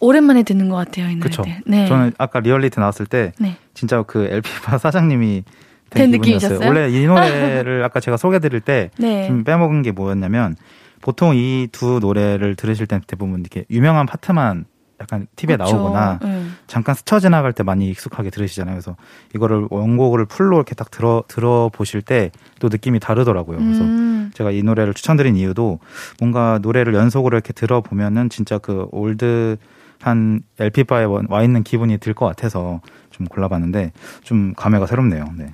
[0.00, 1.42] 오랜만에 듣는 것 같아요, 이.
[1.44, 1.62] 노래들.
[1.66, 1.86] 네.
[1.86, 3.56] 저는 아까 리얼리티 나왔을 때 네.
[3.72, 5.44] 진짜 그 LP바 사장님이
[5.90, 6.10] 된 된.
[6.10, 6.68] 느낌이셨어요?
[6.68, 9.28] 원래 이 노래를 아까 제가 소개드릴 때 네.
[9.28, 10.56] 좀 빼먹은 게 뭐였냐면
[11.00, 14.66] 보통 이 두 노래를 들으실 때 대부분 이렇게 유명한 파트만
[15.00, 15.76] 약간 TV에 그쵸.
[15.76, 16.56] 나오거나 음.
[16.66, 18.74] 잠깐 스쳐 지나갈 때 많이 익숙하게 들으시잖아요.
[18.74, 18.96] 그래서
[19.34, 22.30] 이거를 원곡을 full로 이렇게 딱 들어 들어 보실 때
[22.60, 23.58] 또 느낌이 다르더라고요.
[23.58, 24.30] 그래서 음.
[24.34, 25.80] 제가 이 노래를 추천드린 이유도
[26.20, 32.26] 뭔가 노래를 연속으로 이렇게 들어 보면은 진짜 그 old한 LP바에 와 있는 기분이 들 것
[32.26, 32.80] 같아서
[33.10, 33.92] 좀 골라봤는데
[34.22, 35.24] 좀 감회가 새롭네요.
[35.36, 35.50] 네.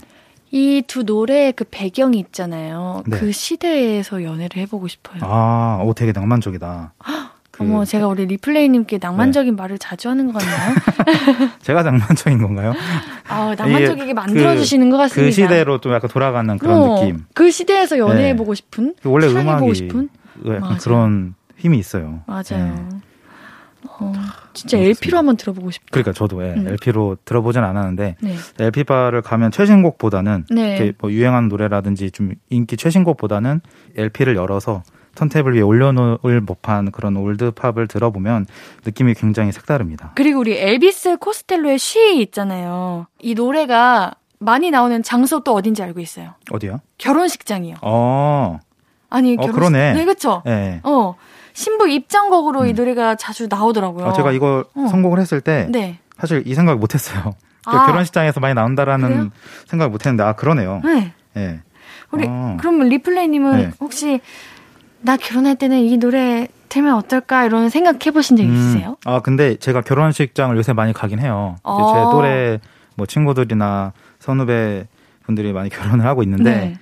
[0.53, 3.03] 이 두 노래의 그 배경이 있잖아요.
[3.07, 3.18] 네.
[3.18, 5.20] 그 시대에서 연애를 해보고 싶어요.
[5.22, 6.93] 아, 오, 되게 낭만적이다.
[7.61, 10.74] 그 어머, 제가 우리 리플레이님께 낭만적인 말을 자주 하는 것 같나요?
[11.61, 12.72] 제가 낭만적인 건가요?
[13.28, 15.26] 아, 낭만적이게 이게 만들어주시는 것 같습니다.
[15.26, 17.26] 그 시대로 좀 약간 돌아가는 그런 어, 느낌.
[17.34, 18.56] 그 시대에서 연애해보고 네.
[18.56, 18.94] 싶은?
[19.04, 20.08] 원래 사귀어보고 음악이 싶은?
[20.36, 20.76] 맞아요.
[20.80, 22.22] 그런 힘이 있어요.
[22.26, 22.42] 맞아요.
[22.50, 22.86] 네.
[23.82, 24.12] 어,
[24.54, 24.88] 진짜 그렇습니다.
[24.88, 25.88] LP로 한번 들어보고 싶다.
[25.90, 26.66] 그러니까 저도 예, 음.
[26.66, 28.36] LP로 들어보진 않았는데 네.
[28.58, 30.76] LP바를 가면 최신곡보다는 네.
[30.76, 33.61] 이렇게 뭐 유행하는 노래라든지 좀 인기 최신곡보다는
[33.96, 34.82] LP를 열어서
[35.14, 38.46] 턴테이블 위에 올려놓을 법한 그런 old pop을 들어보면
[38.84, 40.12] 느낌이 굉장히 색다릅니다.
[40.14, 43.06] 그리고 우리 엘비스 코스텔로의 She 있잖아요.
[43.18, 46.34] 이 노래가 많이 나오는 장소 또 어딘지 알고 있어요.
[46.50, 46.80] 어디요?
[46.98, 47.76] 결혼식장이요.
[47.82, 48.58] 어,
[49.11, 49.58] 아니, 어, 결혼식.
[49.58, 49.92] 그러네.
[49.92, 50.42] 네, 그쵸?
[50.46, 50.80] 예.
[50.82, 51.14] 어.
[51.52, 52.74] 신부 입장곡으로 이 음.
[52.74, 54.06] 노래가 자주 나오더라고요.
[54.06, 54.86] 어, 제가 이거 어.
[54.88, 55.98] 선곡을 했을 때 네.
[56.16, 57.34] 사실 이 생각 못 했어요.
[57.66, 57.86] 아.
[57.86, 59.30] 결혼식장에서 많이 나온다라는 그래요?
[59.66, 60.80] 생각을 못 했는데 아 그러네요.
[60.84, 61.12] 네.
[61.36, 61.61] 예.
[62.12, 62.56] 우리, 어.
[62.58, 63.70] 그러면 리플레이님은 네.
[63.80, 64.20] 혹시
[65.03, 68.90] 나 결혼할 때는 이 노래 틀면 어떨까 이런 생각 해 보신 적 있으세요?
[69.07, 71.57] 음, 아 근데 제가 결혼식장을 요새 많이 가긴 해요.
[71.64, 71.92] 어.
[71.94, 72.59] 제 또래
[72.96, 74.86] 뭐 친구들이나 선후배
[75.24, 76.76] 분들이 많이 결혼을 하고 있는데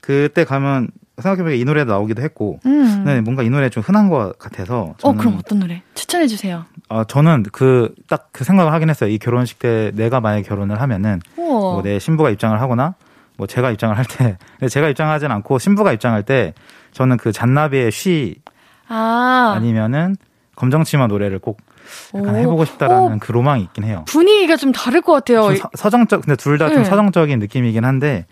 [0.00, 3.04] 그때 가면 생각해보니까 이 노래도 나오기도 했고 음.
[3.04, 5.82] 네, 뭔가 이 노래 좀 흔한 것 같아서 어, 저는 그럼 어떤 노래?
[5.94, 6.64] 추천해 주세요.
[6.88, 9.10] 아 저는 그 딱그 생각을 하긴 했어요.
[9.10, 11.20] 이 결혼식 때 내가 만약 에 결혼을 하면은.
[11.36, 12.94] 뭐 내 신부가 입장을 하거나
[13.36, 16.54] 뭐 제가 입장을 할 때 제가 입장하진 않고 신부가 입장할 때
[16.94, 18.36] 저는 그 잔나비의 쉬
[18.88, 19.52] 아.
[19.56, 20.16] 아니면은
[20.56, 21.58] 검정치마 노래를 꼭
[22.14, 22.38] 약간 오.
[22.38, 23.18] 해보고 싶다라는 오.
[23.20, 24.04] 그 로망이 있긴 해요.
[24.06, 25.42] 분위기가 좀 다를 것 같아요.
[25.42, 26.84] 좀 서, 서정적 근데 둘 다좀 네.
[26.84, 28.24] 서정적인 느낌이긴 한데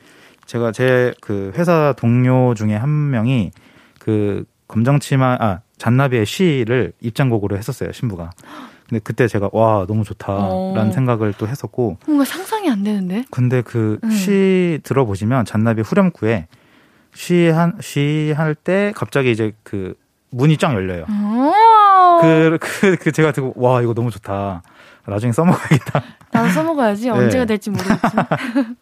[0.47, 3.51] 제가 제 그 회사 동료 중에 한 명이
[3.99, 8.31] 그 검정치마 아 잔나비의 쉬를 입장곡으로 했었어요 신부가.
[8.89, 10.91] 근데 그때 제가 와 너무 좋다라는 어.
[10.93, 13.25] 생각을 또 했었고 뭔가 상상이 안 되는데.
[13.31, 14.11] 근데 그 음.
[14.11, 16.47] 쉬 들어보시면 잔나비 후렴구에
[17.15, 19.95] 쉬한 쉬할 때 갑자기 이제 그
[20.31, 21.05] 문이 쫙 열려요.
[21.09, 21.53] 어.
[22.21, 24.63] 그, 그, 그 제가 듣고 와 이거 너무 좋다.
[25.07, 26.03] 나중에 써먹어야겠다.
[26.31, 27.11] 나도 써먹어야지.
[27.11, 28.27] 언제가 될지 모르겠지만.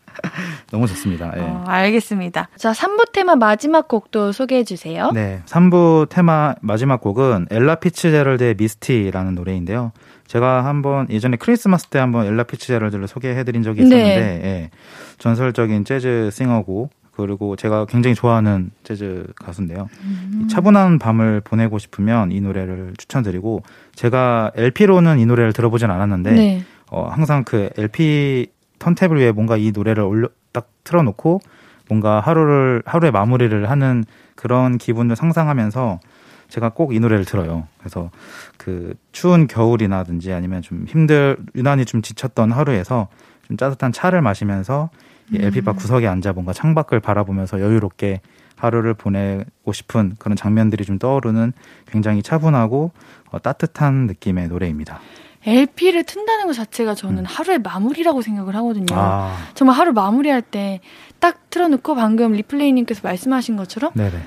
[0.71, 1.33] 너무 좋습니다.
[1.37, 1.41] 예.
[1.41, 2.49] 어, 알겠습니다.
[2.57, 5.11] 자, 3부 테마 마지막 곡도 소개해 주세요.
[5.13, 9.93] 네, 3부 테마 마지막 곡은 엘라 피츠제럴드의 미스티라는 노래인데요.
[10.27, 14.41] 제가 한번 예전에 크리스마스 때 한번 엘라 피츠제럴드를 소개해 드린 적이 있었는데 네.
[14.45, 14.71] 예,
[15.19, 19.89] 전설적인 재즈 싱어고 그리고 제가 굉장히 좋아하는 재즈 가수인데요.
[20.03, 20.43] 음.
[20.45, 23.63] 이 차분한 밤을 보내고 싶으면 이 노래를 추천드리고
[23.95, 26.63] 제가 LP로는 이 노래를 들어보진 않았는데 네.
[26.91, 28.49] 어, 항상 그 LP
[28.79, 31.41] 턴테이블 위에 뭔가 이 노래를 올려 딱 틀어놓고
[31.89, 34.05] 뭔가 하루를 하루의 마무리를 하는
[34.37, 36.01] 그런 기분을 상상하면서
[36.49, 37.69] 제가 꼭 이 노래를 들어요.
[37.79, 38.11] 그래서
[38.59, 43.09] 그 추운 겨울이나든지 아니면 좀 힘들 유난히 좀 지쳤던 하루에서
[43.47, 44.91] 좀 따뜻한 차를 마시면서
[45.33, 48.21] 이 LP바 구석에 앉아 뭔가 창밖을 바라보면서 여유롭게
[48.57, 51.53] 하루를 보내고 싶은 그런 장면들이 좀 떠오르는
[51.87, 52.93] 굉장히 차분하고
[53.31, 55.01] 어, 따뜻한 느낌의 노래입니다.
[55.47, 58.95] LP를 튼다는 것 자체가 저는 하루의 마무리라고 생각을 하거든요.
[58.95, 58.99] 음.
[58.99, 60.81] 아, 정말 하루 마무리할 때
[61.21, 64.19] 딱 틀어놓고 방금 리플레이님께서 말씀하신 것처럼 네네.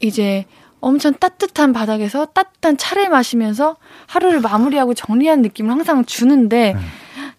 [0.00, 0.46] 이제
[0.80, 6.80] 엄청 따뜻한 바닥에서 따뜻한 차를 마시면서 하루를 마무리하고 정리하는 느낌을 항상 주는데 네.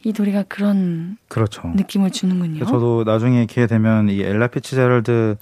[0.05, 1.67] 이 노래가 그런 그렇죠.
[1.75, 2.63] 느낌을 주는군요.
[2.65, 5.35] 저도 나중에 기회 되면 이 엘라 피츠제럴드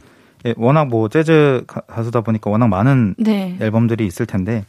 [0.56, 3.58] 워낙 뭐 재즈 가- 가수다 보니까 워낙 많은 네.
[3.60, 4.64] 앨범들이 있을 텐데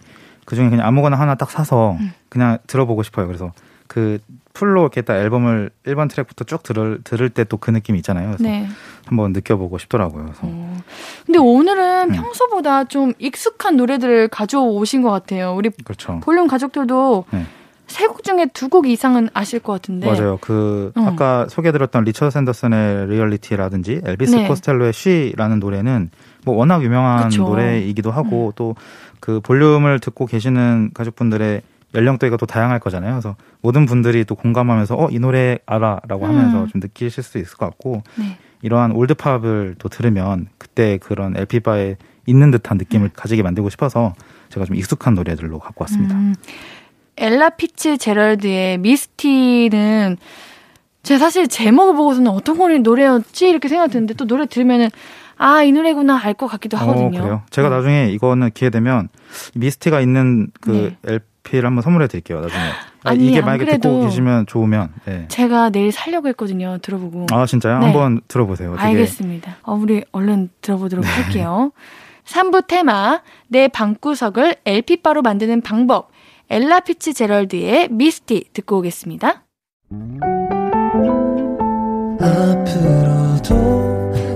[0.46, 2.12] 그 중에 그냥 아무거나 하나 딱 사서 음.
[2.28, 3.28] 그냥 들어보고 싶어요.
[3.28, 3.52] 그래서
[3.86, 4.18] 그
[4.52, 8.26] full로 이렇게 딱 앨범을 1번 트랙부터 쭉 들을 들을 때 또 그 느낌이 있잖아요.
[8.32, 8.66] 그래서 네.
[9.06, 10.24] 한번 느껴보고 싶더라고요.
[10.24, 10.76] 그래서 어.
[11.24, 12.14] 근데 오늘은 음.
[12.16, 15.54] 평소보다 좀 익숙한 노래들을 가져오신 것 같아요.
[15.56, 16.18] 우리 그렇죠.
[16.24, 17.44] 볼륨 가족들도 네.
[17.94, 20.06] 세 곡 중에 두 곡 이상은 아실 것 같은데.
[20.06, 20.38] 맞아요.
[20.40, 21.02] 그 어.
[21.06, 24.48] 아까 소개드렸던 리처드 샌더슨의 Reality라든지 엘비스 네.
[24.48, 26.10] 코스텔로의 She라는 노래는
[26.44, 27.44] 뭐 워낙 유명한 그쵸.
[27.44, 27.50] 음.
[27.50, 31.62] 노래이기도 하고 또그 볼륨을 듣고 계시는 가족분들의
[31.94, 33.12] 연령대가 또 다양할 거잖아요.
[33.12, 36.68] 그래서 모든 분들이 또 공감하면서 어 이 노래 알아라고 하면서 음.
[36.68, 38.36] 좀 느끼실 수 있을 것 같고 네.
[38.62, 44.14] 이러한 올드팝을 또 들으면 그때 그런 LP바에 있는 듯한 느낌을 가지게 만들고 싶어서
[44.48, 46.14] 제가 좀 익숙한 노래들로 갖고 왔습니다.
[46.14, 46.34] 음,
[47.16, 50.16] 엘라 피츠 제럴드의 미스티는
[51.02, 54.88] 제가 사실 제목을 보고서는 어떤 곡의 노래였지 이렇게 생각드는데 또 노래 들으면은
[55.36, 57.18] 아 이 노래구나 알 것 같기도 하거든요.
[57.18, 57.42] 어, 그래요?
[57.50, 57.70] 제가 어.
[57.70, 59.08] 나중에 이거는 기회 되면
[59.54, 61.12] 미스티가 있는 그 네.
[61.44, 62.40] LP를 한번 선물해 드릴게요.
[62.40, 62.62] 나중에.
[62.62, 64.90] 아, 아니, 이게 안 만약에 듣고 계시면 좋으면.
[65.04, 65.26] 네.
[65.28, 66.78] 제가 내일 살려고 했거든요.
[66.78, 67.26] 들어보고.
[67.32, 67.80] 아 진짜요?
[67.80, 67.84] 네.
[67.86, 68.76] 한번 들어보세요.
[68.76, 69.56] 되게 알겠습니다.
[69.64, 71.10] 어, 우리 얼른 들어보도록 네.
[71.10, 71.72] 할게요.
[72.24, 76.10] 3부 테마 내 방구석을 LP바로 만드는 방법
[76.50, 79.44] 엘라 피츠 제럴드의 미스티 듣고 오겠습니다.
[82.20, 83.54] 앞으로도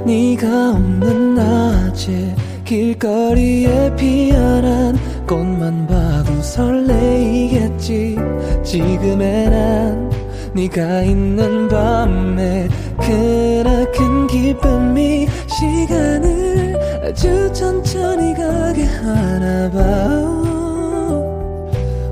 [0.06, 2.34] 네가 없는 낮에
[2.64, 8.16] 길거리에 피어난 꽃만 봐도 설레이겠지
[8.64, 10.10] 지금의 난
[10.54, 12.68] 네가 있는 밤에
[13.00, 20.57] 크나큰 기쁨이 시간을 아주 천천히 가게 하나 봐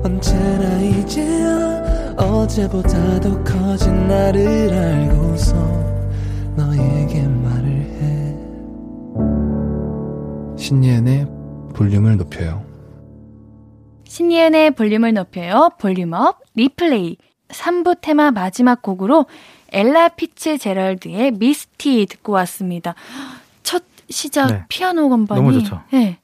[0.07, 5.53] 언제나 이제야 어제보다 더 커진 나를 알고서
[6.55, 8.33] 너에게 말을 해
[10.57, 11.27] 신예은의
[11.75, 12.65] 볼륨을 높여요
[14.05, 15.71] 신예은의 볼륨을 높여요.
[15.77, 17.17] 볼륨업 리플레이
[17.49, 19.25] 3부 테마 마지막 곡으로
[19.73, 22.95] 엘라 피츠제럴드의 Misty 듣고 왔습니다.
[23.61, 24.63] 첫 시작 네.
[24.69, 25.81] 피아노 건반이 너무 좋죠.
[25.91, 26.17] 네.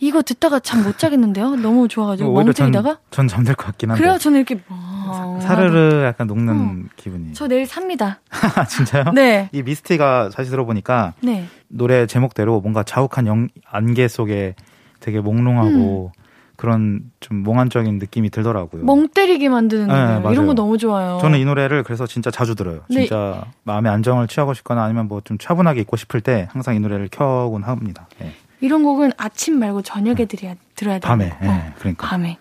[0.00, 1.56] 이거 듣다가 잠 못 자겠는데요.
[1.56, 4.02] 너무 좋아가지고 오히려 전, 멍때리다가 전 잠들 것 같긴 한데.
[4.02, 4.18] 그래요.
[4.18, 7.32] 저는 이렇게 아, 사르르 약간 녹는 기분이.
[7.32, 8.20] 저 내일 삽니다.
[8.56, 9.04] 아, 진짜요?
[9.14, 9.48] 네.
[9.52, 11.46] 이 미스티가 다시 들어보니까 네.
[11.68, 14.54] 노래 제목대로 뭔가 자욱한 영, 안개 속에
[15.00, 16.12] 되게 몽롱하고
[16.56, 18.82] 그런 좀 몽환적인 느낌이 들더라고요.
[18.82, 18.86] 음.
[18.86, 20.32] 멍 때리게 만드는 네, 노래요.
[20.32, 20.46] 이런.
[20.46, 21.18] 거 너무 좋아요.
[21.20, 22.80] 저는 이 노래를 그래서 진짜 자주 들어요.
[22.88, 23.00] 네.
[23.06, 27.08] 진짜 마음의 안정을 취하고 싶거나 아니면 뭐 좀 차분하게 있고 싶을 때 항상 이 노래를
[27.10, 28.06] 켜곤 합니다.
[28.22, 28.32] 예.
[28.64, 31.06] 이런 곡은 아침 말고 저녁에 들어야, 들어야 돼요.
[31.06, 31.26] 밤에.
[31.26, 32.08] 어, 예, 그러니까.
[32.08, 32.38] 밤에.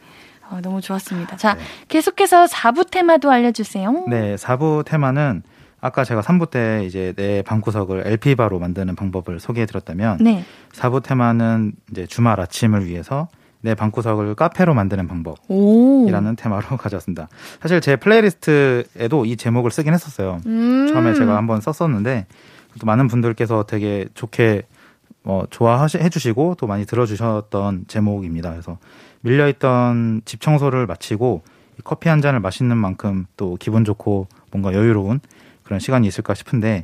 [0.50, 1.36] 어, 너무 좋았습니다.
[1.36, 1.62] 자, 네.
[1.90, 4.06] 계속해서 4부 테마도 알려주세요.
[4.08, 5.44] 네, 4부 테마는
[5.82, 10.46] 아까 제가 3부 때 이제 내 방구석을 LP바로 만드는 방법을 소개해 드렸다면 네.
[10.72, 13.28] 4부 테마는 이제 주말 아침을 위해서
[13.60, 15.40] 내 방구석을 카페로 만드는 방법.
[15.50, 16.08] 오.
[16.08, 17.28] 이라는 테마로 가져왔습니다.
[17.62, 20.40] 사실 제 playlist에도 이 제목을 쓰긴 했었어요.
[20.46, 20.88] 음.
[20.88, 22.28] 처음에 제가 한번 썼었는데
[22.80, 24.64] 또 많은 분들께서 되게 좋게
[25.24, 28.52] 뭐 좋아해 주시고 또 많이 들어주셨던 제목입니다.
[28.52, 28.78] 그래서
[29.22, 31.44] 밀려있던 집 청소를 마치고
[31.84, 35.20] 커피 한 잔을 마시는 만큼 또 기분 좋고 뭔가 여유로운
[35.64, 36.84] 그런 시간이 있을까 싶은데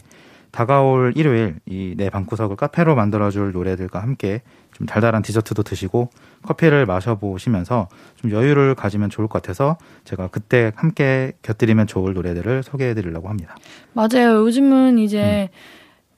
[0.52, 4.42] 다가올 일요일 이 내 방구석을 카페로 만들어줄 노래들과 함께
[4.74, 6.10] 좀 달달한 디저트도 드시고
[6.44, 13.30] 커피를 마셔보시면서 좀 여유를 가지면 좋을 것 같아서 제가 그때 함께 곁들이면 좋을 노래들을 소개해드리려고
[13.30, 13.56] 합니다.
[13.94, 14.38] 맞아요.
[14.46, 15.58] 요즘은 이제 음.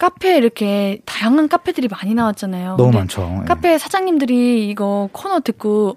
[0.02, 2.76] 카페 이렇게 다양한 카페들이 많이 나왔잖아요.
[2.76, 3.42] 너무 많죠.
[3.44, 3.46] 예.
[3.46, 5.96] 카페 사장님들이 이거 코너 듣고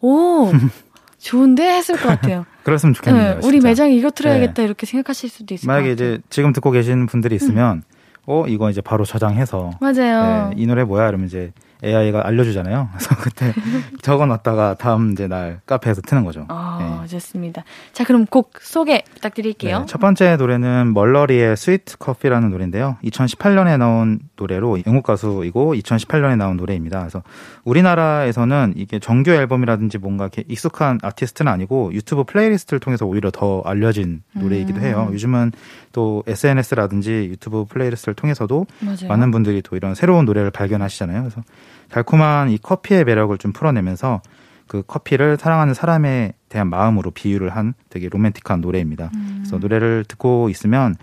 [0.00, 0.52] 오
[1.18, 2.46] 좋은데 했을 것 같아요.
[2.62, 3.40] 그랬으면 좋겠네요.
[3.40, 4.62] 네, 우리 매장에 이거 틀어야겠다 네.
[4.62, 5.90] 이렇게 생각하실 수도 있을 만약에.
[5.90, 7.82] 이제 지금 듣고 계신 분들이 있으면 음.
[8.26, 10.50] 어 이거 이제 바로 저장해서 맞아요.
[10.50, 11.08] 네, 이 노래 뭐야?
[11.08, 11.52] 이러면 이제
[11.82, 12.88] AI가 알려주잖아요.
[12.92, 13.54] 그래서 그때
[14.02, 16.46] 적어놨다가 다음 이제 날 카페에서 트는 거죠.
[16.48, 17.06] 아, 네.
[17.08, 17.64] 좋습니다.
[17.92, 19.80] 자, 그럼 곡 소개 부탁드릴게요.
[19.80, 22.96] 네, 첫 번째 노래는 멀러리의 Sweet Coffee라는 노래인데요.
[23.04, 27.00] 2018년에 나온 노래로 영국 가수이고 2018년에 나온 노래입니다.
[27.00, 27.22] 그래서
[27.64, 34.22] 우리나라에서는 이게 정규 앨범이라든지 뭔가 이렇게 익숙한 아티스트는 아니고 유튜브 playlist를 통해서 오히려 더 알려진
[34.32, 35.06] 노래이기도 해요.
[35.08, 35.14] 음.
[35.14, 35.52] 요즘은
[35.92, 39.08] 또 SNS라든지 유튜브 playlist를 통해서도 맞아요.
[39.08, 41.22] 많은 분들이 또 이런 새로운 노래를 발견하시잖아요.
[41.22, 41.42] 그래서
[41.90, 44.22] 달콤한 이 커피의 매력을 좀 풀어내면서
[44.66, 49.10] 그 커피를 사랑하는 사람에 대한 마음으로 비유를 한 되게 로맨틱한 노래입니다.
[49.14, 49.38] 음.
[49.40, 50.94] 그래서 노래를 듣고 있으면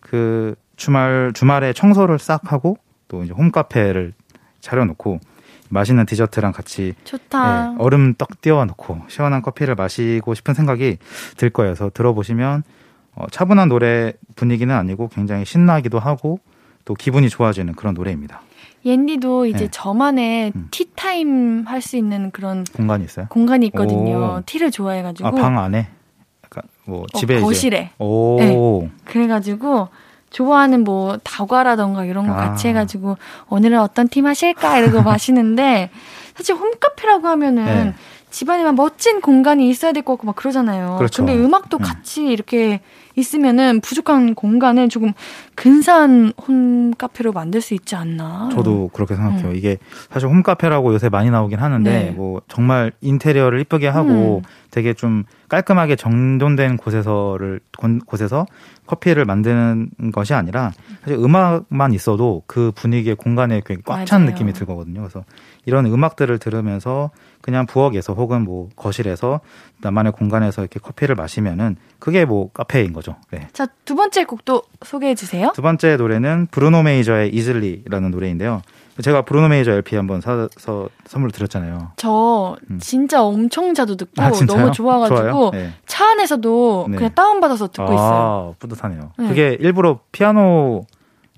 [0.00, 2.78] 그 주말 주말에 청소를 싹 하고
[3.08, 4.14] 또 이제 홈카페를
[4.60, 5.20] 차려놓고
[5.68, 7.72] 맛있는 디저트랑 같이 좋다.
[7.72, 10.98] 네, 얼음 떡 띄워놓고 시원한 커피를 마시고 싶은 생각이
[11.36, 11.74] 들 거예요.
[11.74, 12.62] 그래서 들어보시면
[13.14, 16.40] 어, 차분한 노래 분위기는 아니고 굉장히 신나기도 하고
[16.84, 18.40] 또 기분이 좋아지는 그런 노래입니다.
[18.84, 19.68] 옌디도 이제 네.
[19.70, 20.68] 저만의 음.
[20.70, 23.26] 티타임 할 수 있는 그런 공간이 있어요?
[23.28, 24.36] 공간이 있거든요.
[24.38, 24.42] 오.
[24.46, 25.28] 티를 좋아해가지고.
[25.28, 25.88] 아, 방 안에?
[26.44, 27.90] 약간 뭐 어, 집에 어, 거실에.
[27.98, 28.36] 오.
[28.38, 28.90] 네.
[29.04, 29.88] 그래가지고
[30.30, 32.36] 좋아하는 뭐 다과라던가 이런 거 아.
[32.36, 33.16] 같이 해가지고
[33.48, 35.90] 오늘은 어떤 팀 하실까 이러고 마시는데
[36.36, 37.94] 사실 홈카페라고 하면은 네.
[38.30, 40.96] 집안에만 멋진 공간이 있어야 될 것 같고 막 그러잖아요.
[40.96, 41.24] 그렇죠.
[41.24, 41.82] 근데 음악도 음.
[41.82, 42.80] 같이 이렇게
[43.16, 45.12] 있으면은 부족한 공간을 조금
[45.56, 48.48] 근사한 홈카페로 만들 수 있지 않나.
[48.52, 49.48] 저도 그렇게 생각해요.
[49.48, 49.56] 음.
[49.56, 49.76] 이게
[50.10, 52.10] 사실 홈카페라고 요새 많이 나오긴 하는데 네.
[52.12, 54.48] 뭐 정말 인테리어를 이쁘게 하고 음.
[54.70, 57.60] 되게 좀 깔끔하게 정돈된 곳에서를
[58.06, 58.46] 곳에서
[58.86, 60.72] 커피를 만드는 것이 아니라
[61.02, 65.00] 사실 음악만 있어도 그 분위기의 공간에 꽉 찬 느낌이 들거든요.
[65.00, 65.24] 그래서
[65.66, 67.10] 이런 음악들을 들으면서
[67.42, 69.40] 그냥 부엌에서 혹은 뭐 거실에서
[69.80, 73.16] 나만의 공간에서 이렇게 커피를 마시면은 그게 뭐 카페인 거죠.
[73.30, 73.48] 네.
[73.52, 75.52] 자, 두 번째 곡도 소개해 주세요.
[75.54, 78.62] 두 번째 노래는 브루노 메이저의 이즐리라는 노래인데요.
[79.02, 81.92] 제가 브루노 메이저 LP 한번 사서 선물 드렸잖아요.
[81.96, 82.78] 저 음.
[82.78, 85.72] 진짜 엄청 자주 듣고 아, 너무 좋아가지고 네.
[85.86, 86.96] 차 안에서도 네.
[86.96, 88.56] 그냥 다운받아서 듣고 아, 있어요.
[88.58, 89.12] 뿌듯하네요.
[89.18, 89.28] 네.
[89.28, 90.84] 그게 일부러 피아노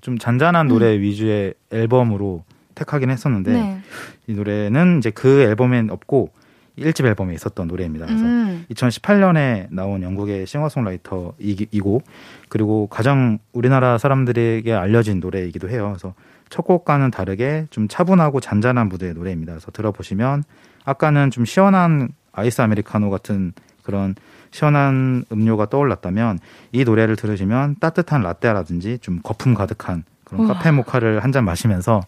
[0.01, 1.01] 좀 잔잔한 노래 음.
[1.01, 2.43] 위주의 앨범으로
[2.75, 3.79] 택하긴 했었는데 네.
[4.27, 6.31] 이 노래는 이제 그 앨범엔 없고
[6.77, 8.05] 1집 앨범에 있었던 노래입니다.
[8.07, 8.65] 그래서 음.
[8.71, 12.01] 2018년에 나온 영국의 싱어송라이터이고
[12.49, 15.89] 그리고 가장 우리나라 사람들에게 알려진 노래이기도 해요.
[15.93, 16.13] 그래서
[16.49, 19.53] 첫 곡과는 다르게 좀 차분하고 잔잔한 무대의 노래입니다.
[19.53, 20.43] 그래서 들어보시면
[20.85, 23.53] 아까는 좀 시원한 아이스 아메리카노 같은
[23.83, 24.15] 그런
[24.51, 26.39] 시원한 음료가 떠올랐다면
[26.71, 30.53] 이 노래를 들으시면 따뜻한 라떼라든지 좀 거품 가득한 그런 우와.
[30.55, 32.01] 카페 모카를 한 잔 마시면서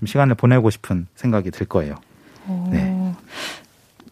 [0.00, 1.96] 좀 시간을 보내고 싶은 생각이 들 거예요.
[2.70, 3.14] 네.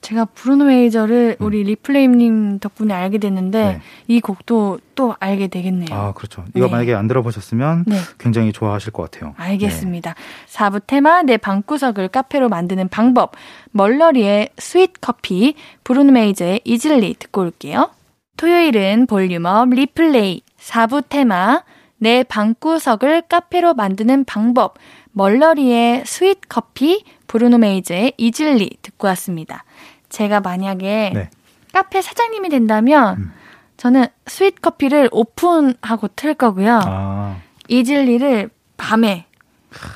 [0.01, 1.47] 제가 브루노 메이저를 음.
[1.47, 3.80] 우리 리플레이님 덕분에 알게 됐는데 네.
[4.07, 5.89] 이 곡도 또 알게 되겠네요.
[5.91, 6.45] 아 그렇죠.
[6.55, 6.70] 이거 네.
[6.70, 7.97] 만약에 안 들어보셨으면 네.
[8.18, 9.34] 굉장히 좋아하실 것 같아요.
[9.39, 10.14] 알겠습니다.
[10.14, 10.53] 네.
[10.53, 13.32] 4부 테마 내 방구석을 카페로 만드는 방법
[13.72, 17.91] 멀러리의 Sweet Coffee 브루노 메이저의 Easily 듣고 올게요.
[18.36, 21.64] 토요일은 볼륨업 리플레이 4부 테마
[21.97, 24.74] 내 방구석을 카페로 만드는 방법
[25.19, 29.64] 멀러리의 Sweet Coffee 브루노 메이저의 Easily 듣고 왔습니다.
[30.09, 31.31] 제가 만약에 네.
[31.73, 33.33] 카페 사장님이 된다면 음.
[33.77, 36.81] 저는 Sweet Coffee를 오픈하고 틀 거고요.
[36.85, 37.37] 아.
[37.66, 39.27] Easily를 밤에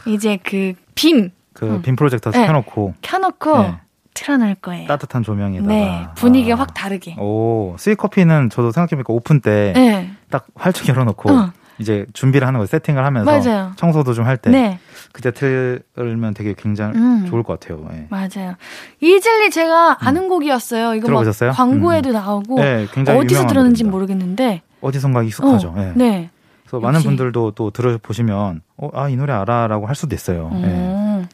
[0.07, 1.31] 이제 그 빔.
[1.53, 1.97] 그 빔 음.
[1.97, 2.45] 프로젝터 네.
[2.45, 2.95] 켜놓고.
[3.03, 3.75] 켜놓고 네.
[4.14, 4.89] 틀어놓을 거예요.
[4.89, 5.73] 따뜻한 조명에다가.
[5.73, 6.07] 네.
[6.16, 6.59] 분위기가 아.
[6.59, 7.14] 확 다르게.
[7.18, 9.73] 오, Sweet Coffee는 저도 생각해보니까 오픈 때.
[9.77, 10.11] 네.
[10.31, 11.31] 딱 활짝 열어놓고.
[11.31, 11.53] 어.
[11.79, 13.73] 이제 준비를 하는 거 세팅을 하면서 맞아요.
[13.77, 14.79] 청소도 좀 할 때 네.
[15.12, 17.27] 그때 틀면 되게 굉장히 음.
[17.29, 17.87] 좋을 것 같아요.
[17.91, 18.07] 네.
[18.11, 18.55] 맞아요.
[19.01, 20.29] Easily 제가 아는 음.
[20.29, 20.95] 곡이었어요.
[20.95, 21.51] 이거 들어보셨어요?
[21.51, 22.14] 막 광고에도 음.
[22.14, 25.68] 나오고 네, 어디서 들었는지 모르겠는데 어디선가 익숙하죠.
[25.68, 25.93] 어, 네.
[25.97, 26.31] 네.
[26.64, 26.85] 그래서 역시.
[26.85, 30.51] 많은 분들도 또 들어보시면 어, 아, 이 노래 알아라고 할 수도 있어요.
[30.55, 31.27] 네.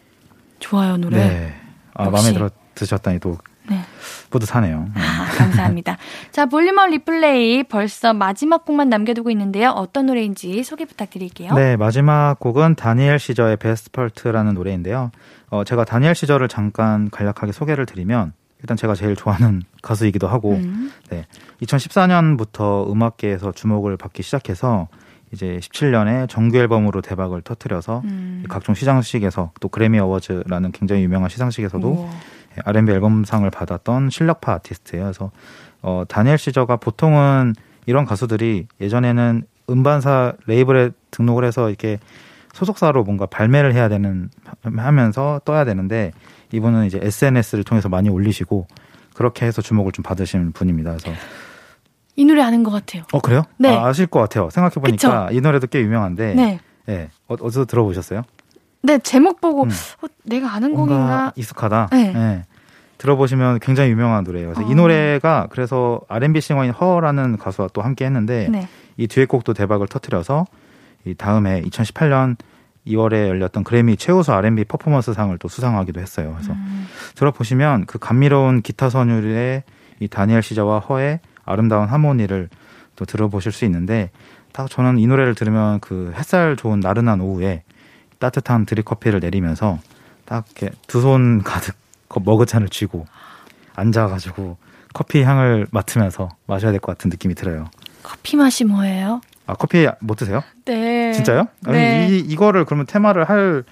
[0.59, 1.17] 좋아요, 노래.
[1.19, 1.55] 네.
[1.95, 3.81] 아, 마음에 들어 드셨다니 또 네.
[4.31, 4.89] 뿌듯하네요.
[4.95, 5.97] 아, 감사합니다.
[6.31, 9.71] 자, 볼륨업 리플레이 벌써 마지막 곡만 남겨두고 있는데요.
[9.71, 11.55] 어떤 노래인지 소개 부탁드릴게요.
[11.55, 15.11] 네, 마지막 곡은 다니엘 시저의 Best Part라는 노래인데요.
[15.51, 20.93] 어, 제가 다니엘 시저를 잠깐 간략하게 소개를 드리면 일단 제가 제일 좋아하는 가수이기도 하고 음.
[21.11, 21.27] 네.
[21.63, 24.89] 2014년부터 음악계에서 주목을 받기 시작해서
[25.33, 28.45] 이제 17년에 정규 앨범으로 대박을 터뜨려서 음.
[28.49, 32.11] 각종 시상식에서 또 그래미 어워즈라는 굉장히 유명한 시상식에서도 우와.
[32.65, 35.05] R&B 앨범상을 받았던 실력파 아티스트예요.
[35.05, 35.31] 그래서
[35.83, 37.55] 어, 다니엘 시저가 보통은
[37.87, 41.99] 이런 가수들이 예전에는 음반사 레이블에 등록을 해서 이렇게
[42.55, 44.31] 소속사로 뭔가 발매를 해야 되는
[44.63, 46.13] 하면서 떠야 되는데
[46.53, 48.67] 이분은 이제 SNS를 통해서 많이 올리시고
[49.15, 50.97] 그렇게 해서 주목을 좀 받으신 분입니다.
[50.97, 51.13] 그래서
[52.17, 53.05] 이 노래 아는 것 같아요.
[53.13, 53.45] 어 그래요?
[53.59, 53.75] 네.
[53.75, 54.51] 아, 아실 것 같아요.
[54.51, 56.61] 생각해 보니까 이 노래도 꽤 유명한데 네.
[56.89, 57.11] 예.
[57.29, 58.23] 어, 어디서 들어보셨어요?
[58.83, 59.71] 네, 제목 보고 음.
[59.71, 61.33] 어, 내가 아는 곡인가?
[61.37, 61.89] 익숙하다.
[61.93, 62.13] 네.
[62.15, 62.45] 예.
[62.99, 64.53] 들어보시면 굉장히 유명한 노래예요.
[64.53, 64.77] 그래서 이 어.
[64.77, 68.69] 노래가 그래서 R&B 싱어인 허라는 가수와 또 함께 했는데 네.
[68.97, 70.47] 이 듀엣곡도 대박을 터뜨려서
[71.05, 72.37] 이 다음에 2018년
[72.87, 76.33] 2월에 열렸던 그래미 최우수 R&B 퍼포먼스 상을 또 수상하기도 했어요.
[76.35, 76.87] 그래서 음.
[77.15, 79.63] 들어보시면 그 감미로운 기타 선율의
[80.01, 82.49] 이 다니엘 시저와 허의 아름다운 하모니를
[82.97, 84.11] 또 들어보실 수 있는데
[84.53, 87.63] 딱 저는 이 노래를 들으면 그 햇살 좋은 나른한 오후에
[88.19, 89.79] 따뜻한 드립커피를 내리면서
[90.25, 91.75] 딱 이렇게 두 손 가득
[92.09, 93.07] 거- 머그잔을 쥐고
[93.77, 94.57] 앉아가지고
[94.93, 97.67] 커피 향을 맡으면서 마셔야 될 것 같은 느낌이 들어요.
[98.03, 99.21] 커피 맛이 뭐예요?
[99.47, 100.43] 아 커피 못 드세요?
[100.65, 101.13] 네.
[101.13, 101.47] 진짜요?
[101.67, 102.09] 아니 네.
[102.11, 103.65] 이 이거를 그러면 테마를 할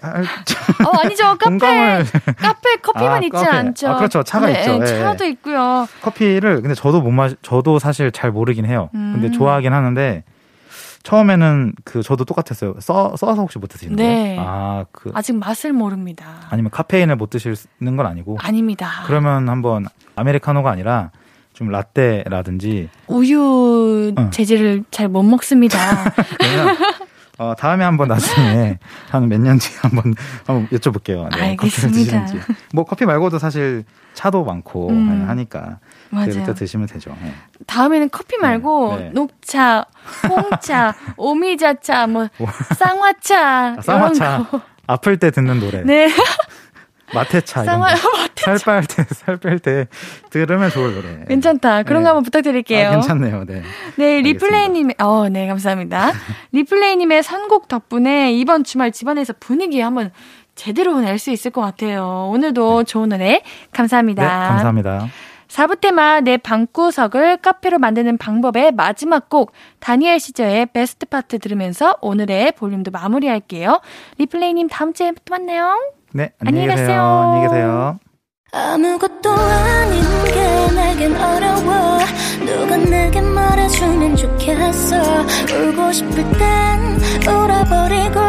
[0.00, 0.22] 할,
[0.86, 1.24] 어, 아니죠.
[1.24, 2.04] 카페, 공감을
[2.36, 3.48] 카페 커피만 아, 있지 카페.
[3.48, 3.88] 않죠.
[3.88, 4.22] 아, 그렇죠.
[4.22, 4.80] 차가 네, 있죠.
[4.80, 5.88] 예, 차도 있고요.
[6.02, 8.90] 커피를 근데 저도 못 마시 저도 사실 잘 모르긴 해요.
[8.94, 9.14] 음.
[9.14, 10.22] 근데 좋아하긴 하는데
[11.08, 12.74] 처음에는 그 저도 똑같았어요.
[12.80, 14.36] 써 써서 혹시 못 드시는 네.
[14.36, 14.40] 거예요?
[14.46, 16.26] 아 그 아직 맛을 모릅니다.
[16.50, 18.90] 아니면 카페인을 못 드시는 건 아니고 아닙니다.
[19.06, 19.86] 그러면 한번
[20.16, 21.10] 아메리카노가 아니라
[21.54, 24.30] 좀 라떼라든지 우유 어.
[24.30, 25.78] 재질을 잘 못 먹습니다.
[27.38, 28.78] 어, 다음에 한번 나중에
[29.10, 30.14] 한 몇 년 뒤에 한번
[30.46, 31.22] 한번 여쭤볼게요.
[31.36, 32.24] 네, 커피를 알겠습니다.
[32.26, 32.52] 드시는지.
[32.74, 33.84] 뭐 커피 말고도 사실
[34.14, 35.20] 차도 많고 음.
[35.20, 35.78] 네, 하니까
[36.10, 36.32] 맞아요.
[36.32, 37.14] 그때 드시면 되죠.
[37.22, 37.32] 네.
[37.66, 39.10] 다음에는 커피 말고 네.
[39.12, 39.84] 녹차,
[40.28, 42.28] 홍차, 오미자차, 뭐
[42.76, 44.46] 쌍화차 아, 쌍화차.
[44.86, 45.82] 아플 때 듣는 노래.
[45.84, 46.10] 네.
[47.14, 48.28] 이런 쌍화 거.
[48.38, 49.86] 살뺄 때, 살 뺄 때
[50.30, 51.24] 들으면 좋을 노래.
[51.28, 51.82] 괜찮다.
[51.84, 52.04] 그런 네.
[52.04, 52.88] 거 한번 부탁드릴게요.
[52.88, 53.44] 아, 괜찮네요.
[53.46, 53.62] 네.
[53.96, 56.12] 네, 리플레이님, 어, 네, 감사합니다.
[56.52, 60.10] 리플레이님의 선곡 덕분에 이번 주말 집안에서 분위기 한번
[60.54, 62.28] 제대로 낼 수 있을 것 같아요.
[62.32, 63.42] 오늘도 좋은 노래
[63.72, 64.22] 감사합니다.
[64.22, 65.08] 네, 감사합니다.
[65.48, 72.52] 4부 테마 내 방구석을 카페로 만드는 방법의 마지막 곡 다니엘 시저의 베스트 파트 들으면서 오늘의
[72.52, 73.80] 볼륨도 마무리할게요.
[74.18, 75.78] 리플레이님 다음 주에 또 만나요.
[76.12, 76.86] 네, 안녕히 안녕히 계세요.
[76.86, 77.02] 가세요.
[77.02, 77.98] 안녕히 계세요.
[78.50, 81.98] 아무것도 아닌 게 내겐 어려워
[82.40, 84.96] 누가 내게 말해주면 좋겠어
[85.52, 88.20] 울고 싶을 땐 울어버리고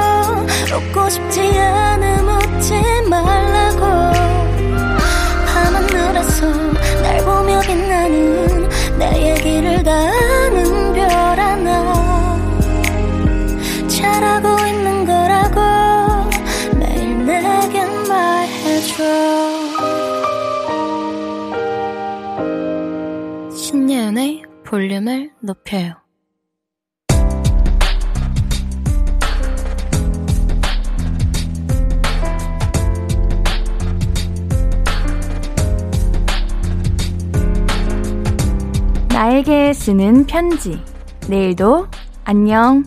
[0.76, 2.74] 웃고 싶지 않음 웃지
[3.10, 3.80] 말라고
[5.46, 6.89] 밤하늘에서 날
[7.40, 8.68] 보며 빛나는
[8.98, 12.38] 내 얘기를 다 아는 별 하나.
[13.88, 16.30] 잘하고 있는 거라고
[16.78, 19.04] 매일 내겐 말해줘.
[23.56, 25.99] 신예은의 볼륨을 높여요
[39.40, 40.82] 나에게 쓰는 편지.
[41.28, 41.88] 내일도
[42.26, 42.84] 안녕.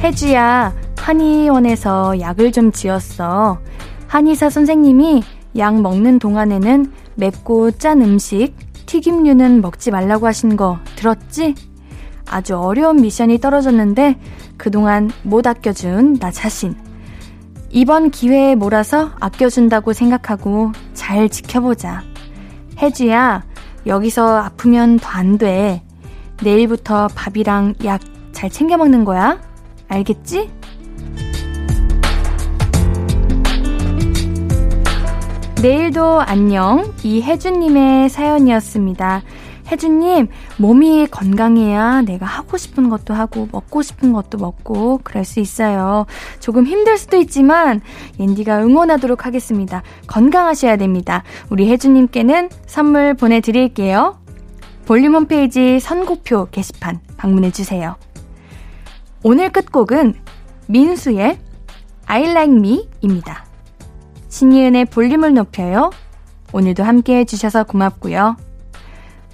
[0.00, 3.58] 혜주야, 한의원에서 약을 좀 지었어.
[4.06, 5.22] 한의사 선생님이
[5.58, 8.54] 약 먹는 동안에는 맵고 짠 음식,
[8.86, 11.54] 튀김류는 먹지 말라고 하신 거 들었지?
[12.26, 14.18] 아주 어려운 미션이 떨어졌는데
[14.56, 16.85] 그동안 못 아껴준 나 자신.
[17.70, 22.02] 이번 기회에 몰아서 아껴준다고 생각하고 잘 지켜보자.
[22.78, 23.44] 혜주야,
[23.86, 25.82] 여기서 아프면 더 안 돼.
[26.42, 28.00] 내일부터 밥이랑 약
[28.36, 29.40] 잘 챙겨 먹는 거야.
[29.88, 30.50] 알겠지?
[35.62, 36.92] 내일도 안녕.
[37.02, 39.22] 이혜주님의 사연이었습니다.
[39.70, 46.06] 혜주님, 몸이 건강해야 내가 하고 싶은 것도 하고, 먹고 싶은 것도 먹고, 그럴 수 있어요.
[46.40, 47.80] 조금 힘들 수도 있지만,
[48.20, 49.82] 옌디가 응원하도록 하겠습니다.
[50.06, 51.24] 건강하셔야 됩니다.
[51.50, 54.18] 우리 혜주님께는 선물 보내드릴게요.
[54.86, 57.96] 볼륨 홈페이지 선고표 게시판 방문해주세요.
[59.24, 60.14] 오늘 끝곡은
[60.68, 61.38] 민수의
[62.06, 63.44] I like me입니다.
[64.28, 65.90] 신이은의 볼륨을 높여요.
[66.52, 68.45] 오늘도 함께 해주셔서 고맙고요.